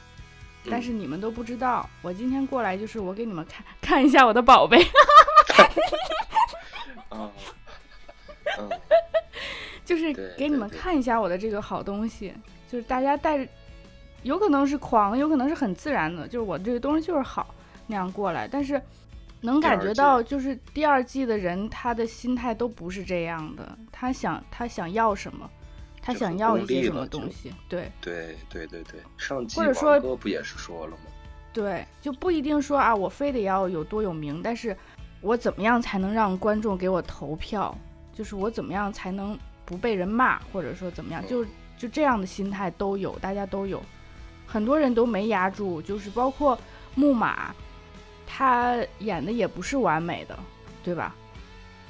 [0.70, 1.90] 但嗯是你们都不知道。
[2.02, 4.82] 我今天过来就是我给你们看看一下我的宝贝，
[7.10, 7.30] 啊，
[8.60, 8.70] 嗯，
[9.86, 12.34] 就是给你们看一下我的这个好东西，
[12.72, 13.52] 就是大家带着，
[14.24, 17.54] 有可能是狂，有可能是很自然的，就是我这个东西就是好
[17.88, 18.82] 那样过来，但是。
[19.46, 23.78] 能感觉到，就是第二季的人，他的心态都不是这样的。
[23.92, 25.50] 他想，他想要什么，
[26.06, 27.90] 他想要一些什么东西，对。
[28.02, 31.04] 对对对对，上季王或者说哥不也是说了吗？
[31.54, 34.76] 对，就不一定说啊，我非得要有多有名，但是
[35.22, 37.74] 我怎么样才能让观众给我投票？
[38.12, 41.26] 就是我怎么样才能不被人骂，或者说怎么样？
[41.26, 41.46] 就
[41.78, 43.82] 就这样的心态都有，大家都有，
[44.46, 46.60] 很多人都没压住，就是包括
[46.96, 47.56] 木马，
[48.28, 50.38] 他演的也不是完美的，
[50.84, 51.16] 对吧？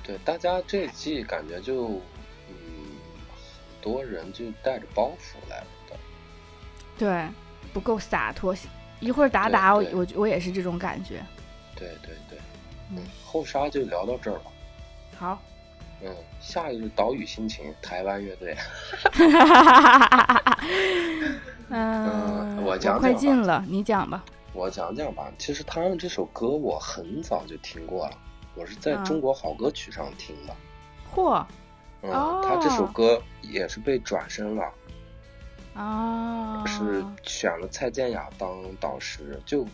[0.06, 2.02] 对，大家这季感觉就，
[3.84, 5.66] 多人就带着包袱来的。
[6.98, 7.28] 对，
[7.74, 8.56] 不够洒脱。
[9.00, 11.22] 一会儿达达，我我我也是这种感觉。
[11.76, 12.40] 对对对，
[12.92, 14.44] 嗯，后沙就聊到这儿了。
[15.18, 15.42] 好，
[16.02, 18.56] 嗯，下一个是岛屿心情，台湾乐队。
[21.70, 24.24] 嗯，我讲快讲吧进了，你讲吧。
[24.54, 28.18] 我讲讲吧，其实他们这首歌我很早就听过了，
[28.56, 30.56] 我是在啊中国好歌曲上听的。
[31.14, 31.46] 嚯
[32.04, 34.72] 嗯，哦他这首歌也是被转身了，
[35.74, 36.64] 啊！
[36.68, 39.66] 是选了蔡健雅当导师，就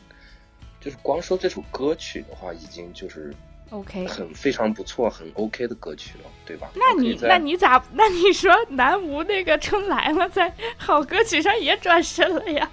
[0.80, 3.34] 就是光说这首歌曲的话，已经就是
[3.72, 4.08] OK。
[4.08, 6.70] 很非常不错、很 OK 的歌曲了，对吧？
[6.76, 7.84] 那你那你咋？
[7.92, 12.70] 那你说南无那个春来了，在好歌曲上也转身了呀？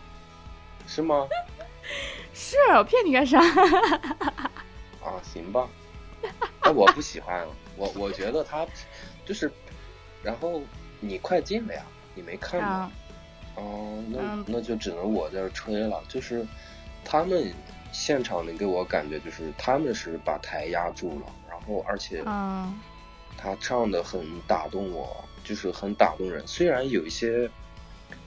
[0.86, 1.26] 是吗？
[2.34, 3.40] 是我骗你干啥？
[5.02, 5.66] 啊，行吧，
[6.62, 8.66] 那我不喜欢，我我觉得他
[9.26, 9.50] 就是，
[10.22, 10.62] 然后
[11.00, 11.82] 你快进了呀，
[12.14, 12.68] 你没看吗？
[12.68, 12.92] 啊，
[13.56, 16.02] 哦，那嗯那就只能我在这吹了。
[16.08, 16.46] 就是
[17.04, 17.52] 他们
[17.92, 22.78] 现场能给我感觉，就是他们是把台压住了，然后而且嗯
[23.36, 26.46] 他唱的很打动我，就是很打动人。
[26.46, 27.50] 虽然有一些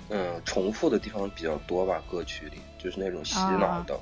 [0.09, 3.99] 嗯重复的地方比较多吧，歌曲里就是那种洗脑的，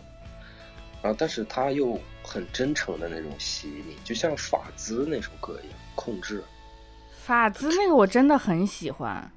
[1.01, 6.43] 然后，但是他又很真诚的那种洗你，就像法兹那首歌一样，控制。
[7.28, 9.30] 法兹那个我真的很喜欢。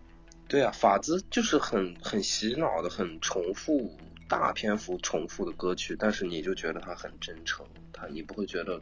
[0.47, 3.91] 对啊，法兹就是很很洗脑的，很重复
[4.29, 8.81] 大篇幅重复的歌曲，但是你就觉得它很真诚，他你不会觉得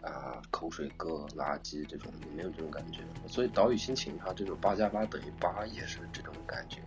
[0.00, 3.00] 啊口水歌、垃圾这种，你没有这种感觉。
[3.28, 6.78] 所以岛屿心情它这首八加八等于八也是这种感觉。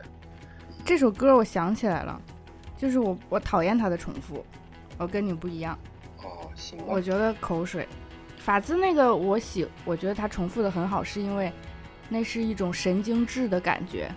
[0.83, 2.19] 这首歌我想起来了，
[2.75, 4.43] 就是我我讨厌它的重复，
[4.97, 5.77] 我跟你不一样，
[6.17, 7.87] 哦，行吧我，觉得口水。
[8.43, 11.49] 法兹那个我喜，我觉得它重复的很好，是因为
[12.09, 14.13] 那是一种神经质的感觉，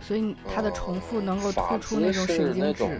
[0.00, 2.72] 所以它的重复能够突出那种神经质。
[2.72, 2.98] 法兹是那种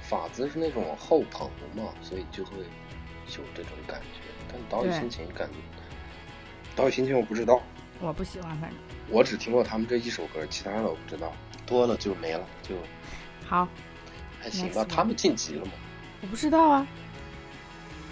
[0.00, 4.20] 法兹是那种后朋嘛，所以就会有这种感觉。
[4.50, 5.56] 但岛屿对心情感觉，
[6.74, 7.60] 岛屿心情我不知道。
[8.00, 8.78] 我不喜欢，反正
[9.10, 11.30] 我只听过他们这一首歌，其他的我不知道，
[11.66, 12.74] 多了就没了，就
[13.46, 13.68] 好，
[14.40, 14.86] 还行吧。
[14.88, 15.72] 他们晋级了吗？
[16.22, 16.86] 我不知道啊，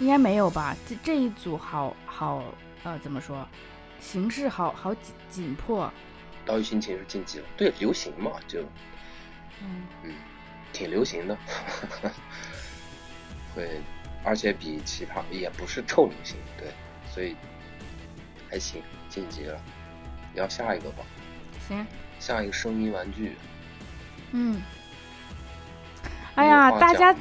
[0.01, 0.75] 应该没有吧？
[0.87, 2.43] 这这一组好好
[2.83, 3.47] 呃，怎么说？
[3.99, 5.93] 形势好好紧紧迫，
[6.43, 8.63] 岛屿心情是晋级了，对，流行嘛，就
[9.61, 10.11] 嗯，嗯，
[10.73, 11.37] 挺流行的，
[13.55, 13.79] 会，
[14.23, 16.71] 而且比奇葩也不是臭流行，对，
[17.13, 17.35] 所以
[18.49, 19.61] 还行，晋级了。
[20.33, 21.03] 要下一个吧，
[21.67, 21.85] 行，
[22.19, 23.35] 下一个声音玩具。
[24.31, 24.59] 嗯。
[26.33, 27.15] 哎呀，大家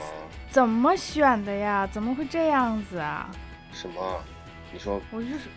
[0.51, 1.87] 怎么选的呀？
[1.87, 3.31] 怎么会这样子啊？
[3.73, 4.21] 什么？
[4.73, 5.49] 你说我就是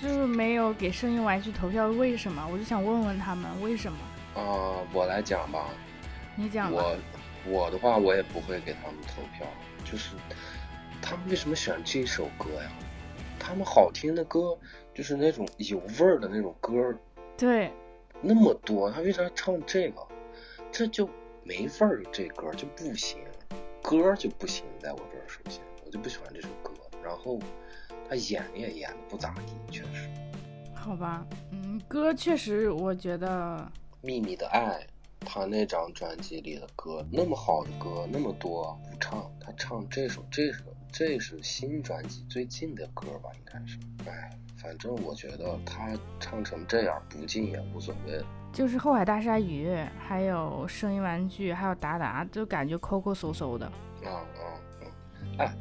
[0.00, 2.46] 就是没有给声音玩具投票，为什么？
[2.52, 3.98] 我就想问问他们为什么？
[4.40, 5.66] 啊、我来讲吧。
[6.36, 6.82] 你讲吧。
[6.82, 6.98] 我
[7.46, 9.46] 我的话，我也不会给他们投票，
[9.84, 10.14] 就是
[11.00, 12.70] 他们为什么选这首歌呀？
[13.38, 14.56] 他们好听的歌，
[14.94, 16.96] 就是那种有味儿的那种歌儿
[17.38, 17.72] 对，
[18.20, 20.06] 那么多，他为啥唱这个？
[20.70, 21.08] 这就
[21.42, 23.18] 没味儿，这歌就不行，
[23.82, 27.38] 歌儿就不行，在我这儿首先我就不喜欢这首歌，然后
[28.08, 30.08] 他演也演的不咋地，确实。
[30.74, 34.86] 好吧，嗯，歌确实我觉得，秘密的爱，
[35.20, 43.78] 他那张专辑里的歌那么好的歌那么多不唱，他唱这首这首这是新专辑最近的歌吧，应该是。
[44.08, 44.30] 哎，
[44.62, 48.22] 反正我觉得他唱成这样不进也无所谓。
[48.52, 53.70] 就是后海大鲨鱼，还有声音玩具，还有达达，就感觉抠抠搜搜的。
[54.04, 54.42] 嗯嗯
[54.82, 54.88] 嗯！
[55.38, 55.54] 哎，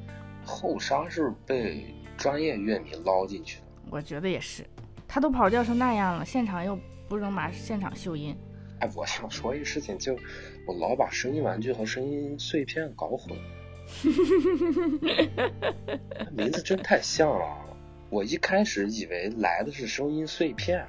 [0.45, 3.65] 后沙是被专业乐迷捞进去的。
[3.91, 4.65] 我觉得也是，
[5.07, 8.35] 他都跑调成那样了，现场又不能把现场秀音。
[8.79, 10.17] 哎，我想说一个事情，就
[10.65, 13.37] 我老把声音玩具和声音碎片搞混，
[16.35, 17.65] 名字真太像了。
[18.09, 20.85] 我一开始以为来的是声音碎片，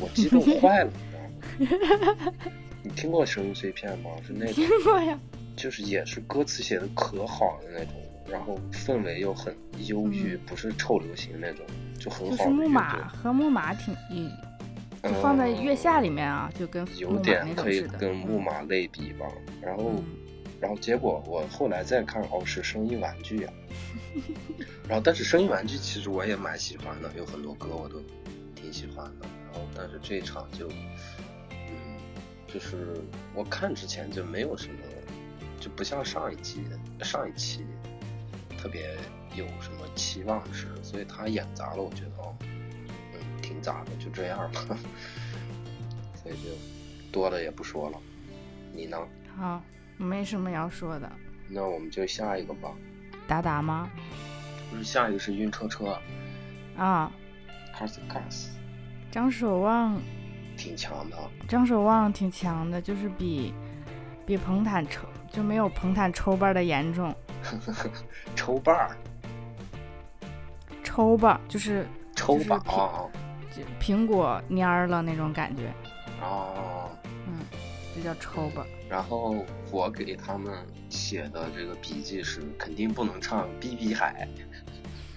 [0.00, 0.90] 我激动 坏了，
[1.58, 2.32] 你知道吗？
[2.82, 4.10] 你听过声音碎片吗？
[4.26, 5.18] 是那种听，过呀？
[5.56, 7.94] 就是也是歌词写的可好的那种，
[8.28, 9.54] 然后氛围又很
[9.86, 11.64] 忧郁，嗯不是臭流行那种，
[11.98, 12.68] 就很就是木好的乐队。
[12.68, 14.28] 马和木马挺一，
[15.02, 17.82] 就放在月下里面啊，就跟嗯有点可以。
[17.98, 19.26] 跟木马类比吧。
[19.60, 20.04] 然后，嗯
[20.60, 23.52] 然后结果我后来再看，哦，是声音玩具啊。
[24.86, 28.02] 然后，但是声音玩具其实我也蛮喜欢的，有很多歌我都
[28.54, 29.26] 挺喜欢的。
[29.52, 30.68] 然后，但是这一场就，
[31.50, 31.96] 嗯，
[32.46, 33.00] 就是
[33.34, 34.74] 我看之前就没有什么
[35.58, 36.62] 就不像上一季
[37.02, 37.64] 上一期
[38.58, 38.96] 特别
[39.34, 44.60] 有什么期望值，所以他演砸了，我觉得哦，嗯，挺砸的，就这样吧。
[46.22, 46.50] 所以就
[47.10, 47.98] 多的也不说了。
[48.72, 48.98] 你呢？
[49.36, 49.62] 好，
[50.04, 51.10] 没什么要说的。
[51.48, 52.70] 那我们就下一个吧。
[53.26, 53.88] 达达吗？
[54.70, 55.98] 不是下一个是晕车车
[56.76, 57.10] 啊
[57.76, 58.46] ，，Cars Cars，
[59.10, 60.00] 张守望，
[60.56, 61.16] 挺强的。
[61.48, 63.52] 张守望挺强的，就是比
[64.24, 67.14] 比彭坦抽就没有彭坦抽吧的严重。
[68.36, 68.96] 抽瓣儿，
[70.84, 73.04] 抽吧就是抽吧就是啊
[73.50, 75.72] 就苹果蔫儿了那种感觉，
[76.20, 76.90] 哦！
[77.26, 77.40] 嗯，
[77.94, 78.64] 这叫抽吧。
[78.90, 79.36] 然后
[79.70, 80.52] 我给他们
[80.88, 84.28] 写的这个笔记是肯定不能唱《逼逼海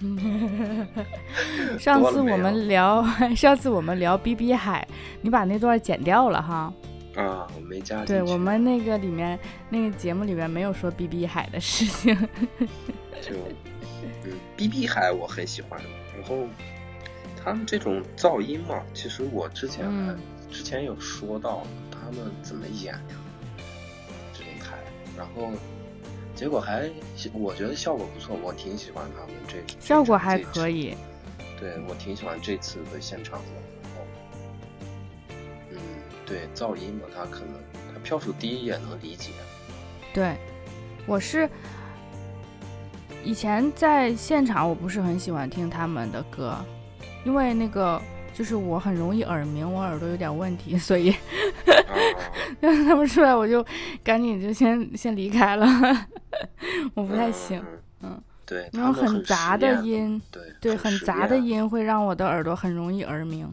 [1.78, 3.04] 上次我们聊，
[3.34, 4.86] 上次我们聊 B B 海，
[5.22, 6.72] 你把那段剪掉了哈。》
[7.20, 8.04] 啊，我没加。
[8.04, 9.38] 对我们那个里面
[9.70, 12.14] 那个节目里面没有说 B B 海的事情。
[13.22, 13.32] 就
[14.24, 15.80] 嗯，逼逼海我很喜欢，
[16.18, 16.46] 然后
[17.42, 20.16] 他们这种噪音嘛，其实我之前、嗯
[20.50, 22.94] 之前有说到他们怎么演
[25.16, 25.50] 然后
[26.34, 26.90] 结果还
[27.32, 30.94] 我觉得效果不错，我挺喜欢他们这效果还可以。
[31.60, 33.46] 对我挺喜欢这次的现场的，
[33.82, 34.06] 然后
[35.70, 35.78] 嗯，
[36.26, 37.54] 对噪音嘛，他可能
[37.92, 39.30] 他票数低也能理解，
[40.12, 40.36] 对，
[41.06, 41.48] 我是
[43.22, 46.58] 以前在现场，我不是很喜欢听他们的歌，
[47.24, 48.02] 因为那个
[48.34, 51.94] 就是我很容易耳鸣，我耳朵有点问题，所以啊，
[52.60, 53.64] 他们出来我就
[54.02, 55.66] 赶紧就先先离开了，
[56.94, 57.58] 我不太行。
[58.02, 63.48] 嗯嗯，对，那种很杂的音，对对，很实杂的验音会让我的耳朵很容易耳鸣。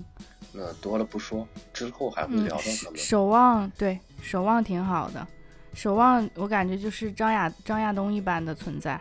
[0.51, 2.97] 那多了不说，之后还会嗯聊到他们。
[2.99, 5.25] 守望对守望挺好的，
[5.73, 8.99] 守望我感觉就是张亚张亚东一般的存在，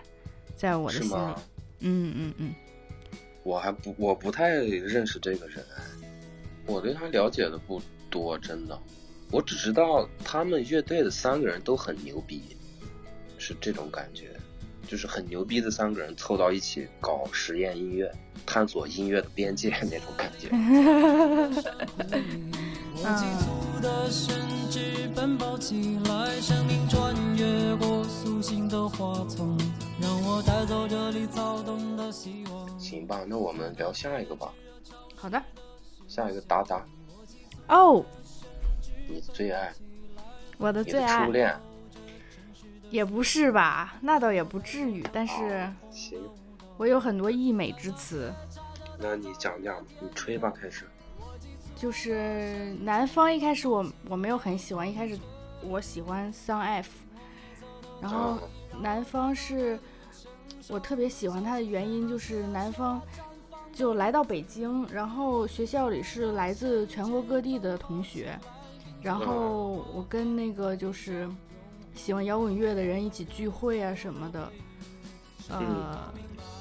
[0.54, 1.34] 在我的心里是吗。？
[1.80, 2.54] 嗯嗯嗯，
[3.42, 5.64] 我还不我不太认识这个人，
[6.66, 7.80] 我对他了解的不
[8.10, 8.78] 多，真的。
[9.30, 12.42] 我只知道他们乐队的三个人都很牛逼，
[13.38, 14.30] 是这种感觉，
[14.86, 18.12] 就是很牛逼的三个人凑到一起搞实验音乐，
[18.44, 20.48] 探索音乐的边界那种感觉。
[22.92, 23.06] 我
[32.80, 34.52] 行吧，那我们聊下一个吧。
[35.14, 35.40] 好的。
[36.08, 36.84] 下一个达达，
[37.68, 38.04] 哦，
[39.08, 39.72] 你的最爱，
[40.58, 41.56] 我的最爱初恋。
[42.90, 46.18] 也不是吧，那倒也不至于，但是啊行，
[46.76, 48.32] 我有很多溢美之词。
[48.98, 50.84] 那你讲讲，你吹吧，开始。
[51.76, 55.16] 就是南方一开始我我没有很喜欢，一开始
[55.62, 56.90] 我喜欢 Sun F，
[58.02, 58.40] 然后啊
[58.80, 59.78] 南方是
[60.70, 63.02] 我特别喜欢他的原因就是南方
[63.72, 68.38] 就来到北京，然后学校里是来自全国各地的同学，
[69.02, 71.28] 然后我跟那个就是
[71.94, 74.52] 喜欢摇滚乐的人一起聚会啊什么的，
[75.48, 76.12] 呃，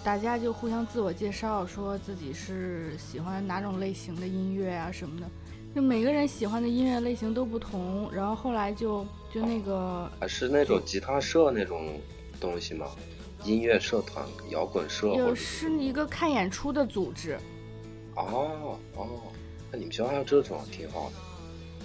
[0.04, 5.28] 大家就互相自我介绍，说自己是喜欢哪种类型的音乐啊什么的。
[5.76, 12.00] 就每个人喜欢的音乐类型都不同，然后后来就就那个还是那种吉他社那种
[12.40, 12.88] 东西吗？
[13.44, 17.40] 音乐社团、摇滚社或有是一个看演出的组织，
[18.16, 19.08] 哦哦，
[19.72, 21.16] 那你们学校还有这种，挺好的。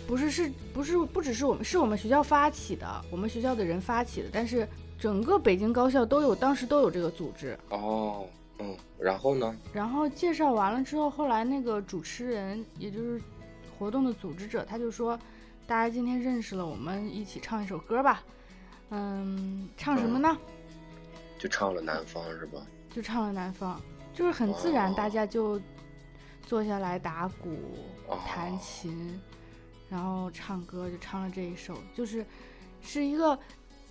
[0.07, 7.59] 不是是不是不只是我们是我们学校发起的，我们学校的人发起的，但是整个北京高校都有，当时都有这个组织。
[7.71, 8.27] 哦，
[8.59, 9.57] 嗯，然后呢？
[9.73, 13.19] 然后介绍完了之后，后来那个主持人，也就是
[13.79, 15.19] 活动的组织者，他就说，
[15.67, 18.23] 大家今天认识了，我们一起唱一首歌吧。
[18.91, 20.37] 嗯，唱什么呢？
[21.45, 22.59] 就唱了《南方》是吧？
[22.91, 23.79] 就唱了《南方》，
[24.17, 25.61] 就是很自然，哦大家就
[26.47, 27.51] 坐下来打鼓、
[28.09, 29.21] 哦弹琴，
[29.91, 32.25] 然后唱歌，就唱了这一首，就是
[32.81, 33.39] 是一个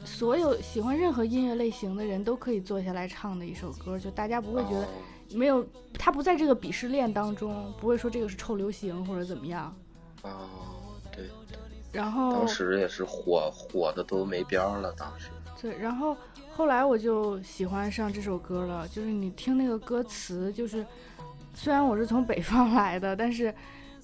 [0.04, 4.90] 所有喜欢任何音乐类型的人都可以坐下来唱的一首歌，就大家不会觉得哦
[5.34, 9.72] 没有，他不在这个鄙视链当中，不会说这个是臭流行或者怎么样。
[10.24, 10.40] 哦，
[11.12, 11.30] 对，
[11.92, 15.28] 然后当时也是火火的都没边儿了，当时。
[15.62, 16.18] 对，然后
[16.56, 20.86] 后来我就喜欢上这首歌了，就是你听那个歌词，就是
[21.54, 23.54] 虽然我是从北方来的，但是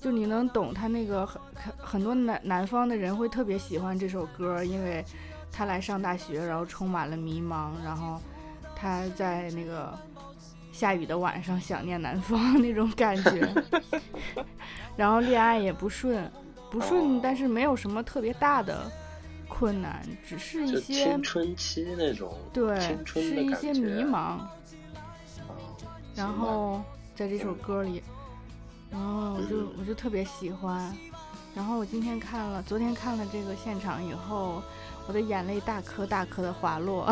[0.02, 5.06] 就你能懂他那个很很很多南南方的人会特别喜欢这首歌，因为
[5.52, 8.20] 他来上大学，然后充满了迷茫，然后
[8.76, 9.94] 他在那个
[10.72, 13.48] 下雨的晚上想念南方那种感觉，
[14.98, 16.30] 然后恋爱也不顺，
[16.72, 18.92] 不顺，但是没有什么特别大的
[19.50, 24.16] 困难，只是一些青春期那种对，是一些迷茫。
[24.16, 24.52] 啊
[26.16, 26.82] 然后
[27.16, 28.04] 在这首歌里，
[28.92, 30.94] 然后我就嗯我就特别喜欢。
[31.56, 34.62] 然后我今天看了，昨天看了这个现场以后，
[35.08, 37.10] 我的眼泪大颗大颗的滑落。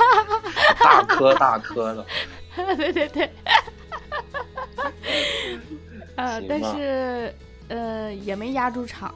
[0.78, 2.06] 大颗大颗的，
[2.76, 3.30] 对对对。
[6.16, 7.34] 呃，但是
[7.68, 9.14] 呃也没压住场。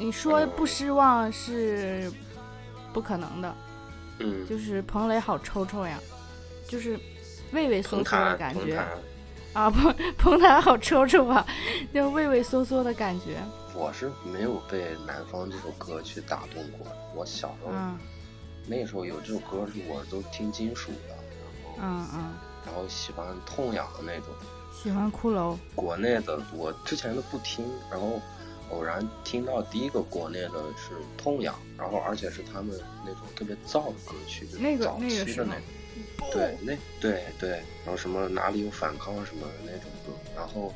[0.00, 2.10] 你说不嗯失望是
[2.92, 3.54] 不可能的，
[4.20, 5.98] 嗯，就是彭磊好抽抽呀，
[6.66, 6.98] 就是
[7.52, 8.82] 畏畏缩缩的感觉
[9.52, 11.46] 啊，彭 彭坦好抽抽啊，
[11.92, 13.36] 就畏畏缩缩的感觉。
[13.74, 16.86] 我是没有被《南方》这首歌去打动过。
[17.14, 17.98] 我小时候、嗯
[18.66, 21.14] 那时候有这首歌是我都听金属的，
[21.76, 22.34] 然后、嗯嗯，
[22.64, 24.26] 然后喜欢痛痒的那种。
[24.72, 25.56] 喜欢骷髅。
[25.74, 28.20] 国内的我之前都不听，然后
[28.70, 35.62] 偶然听到第一个国内的是痛痒，然后而且是他们那种特别燥的歌曲，就是那个早期的那种。
[36.32, 37.50] 对，那对对，
[37.84, 40.72] 然后什么哪里有反抗什么的那种歌，然后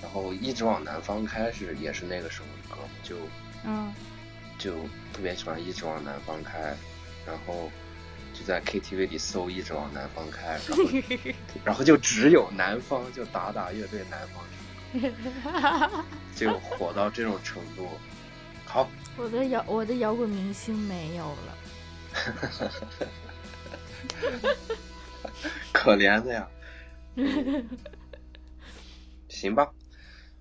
[0.00, 3.16] 然后一直往南方开是也是那个时候的歌，就
[3.64, 3.92] 嗯
[4.58, 4.74] 就
[5.12, 6.74] 特别喜欢一直往南方开，
[7.26, 7.70] 然后
[8.32, 10.84] 就在 KTV 里搜一直往南方开，然后
[11.64, 14.44] 然后就只有南方，就打打乐队南方
[16.36, 17.88] 就 火到这种程度。
[18.64, 21.56] 好，我的摇我的摇滚明星没有了。
[25.72, 26.48] 可怜的呀。
[29.28, 29.70] 行吧，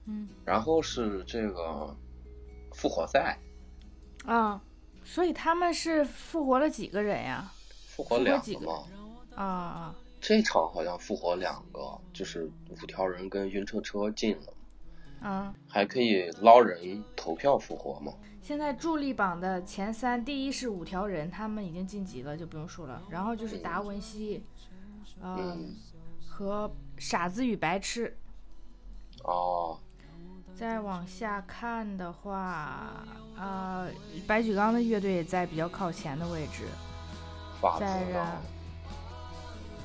[0.05, 1.95] 嗯然后是这个
[2.73, 3.37] 复活赛，
[4.25, 4.61] 啊，
[5.03, 7.51] 所以他们是复活了几个人呀？
[7.87, 8.83] 复活复活几个两个嘛。
[9.35, 15.53] 啊啊，这场好像复活两个，就是五条人跟晕车车进了，啊！
[15.67, 18.13] 还可以捞人投票复活吗。
[18.41, 23.01] 现在助力榜的前三，第一是五条人，他们已经晋级了，就不用说了。
[23.09, 24.43] 然后就是达文西，
[25.21, 25.75] 嗯、嗯，
[26.27, 28.17] 和傻子与白痴。
[29.23, 29.77] 哦，
[30.53, 33.05] 再往下看的话，
[33.37, 33.89] 呃，
[34.25, 36.65] 白举纲的乐队也在比较靠前的位置，
[37.61, 37.85] 法子？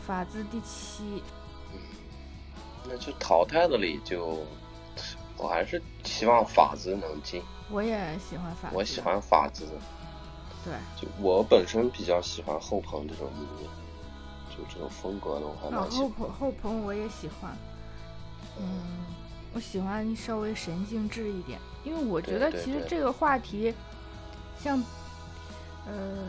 [0.07, 1.23] 法兹第七。
[1.73, 1.79] 嗯
[2.87, 4.45] 那就淘汰的里就，
[5.39, 9.67] 我还是希望法子能进，我也喜欢法兹，我喜欢法子。
[10.63, 13.67] 对，就我本身比较喜欢后朋这种音乐，
[14.55, 16.11] 就这种风格的我还蛮喜欢。
[16.11, 17.57] 后朋后朋我也喜欢，
[18.59, 18.67] 嗯，
[19.55, 23.75] 我喜欢稍微神经质一点，因为我觉得其实这个话题，
[24.59, 24.83] 像，
[25.87, 26.27] 呃，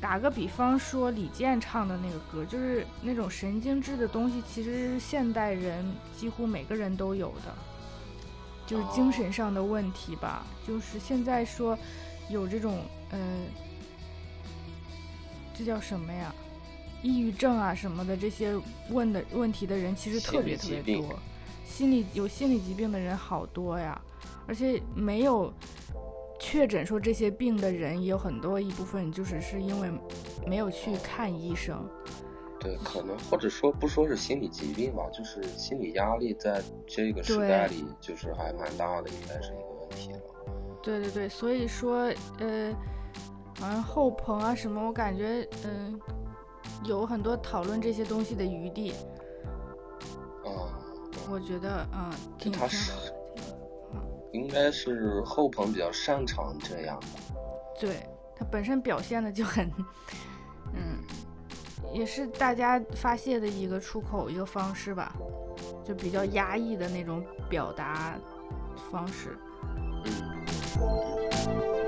[0.00, 5.84] 打个比方说李健唱的那个歌，就是那种神经质的东西，其实现代人
[6.16, 7.54] 几乎每个人都有的，
[8.66, 10.46] 就是精哦神上的问题吧。
[10.66, 11.78] 就是现在说
[12.30, 12.78] 有这种
[13.10, 13.18] 呃，
[15.54, 16.34] 这叫什么呀？
[17.02, 18.54] 抑郁症啊什么的这些
[18.90, 21.18] 问的问题的人其实特别特别多，
[21.64, 23.98] 心理有心理疾病的人好多呀，
[24.46, 25.52] 而且没有
[26.40, 29.92] 确诊说这些病的人也有很多一部分就是是因为
[30.46, 31.86] 没有去看医生，
[32.58, 40.18] 对，可能或者说不说是心理疾病吧，就是心理压力在这个时代里就是还蛮大的，应该是一个问题了。
[40.82, 42.74] 对对对，所以说呃，
[43.60, 46.00] 好像后棚啊什么，我感觉嗯、
[46.84, 48.94] 有很多讨论这些东西的余地，
[50.46, 50.52] 嗯，
[51.30, 53.19] 我觉得嗯挺挺他是好的。
[54.32, 57.06] 应该是后鹏比较擅长这样的。
[57.80, 58.06] 对
[58.36, 59.70] 他本身表现的就很，
[60.74, 60.98] 嗯，
[61.92, 65.14] 也是大家发泄的一个出口一个方式吧，
[65.84, 68.18] 就比较压抑的那种表达
[68.90, 69.36] 方式。
[70.04, 71.79] 嗯，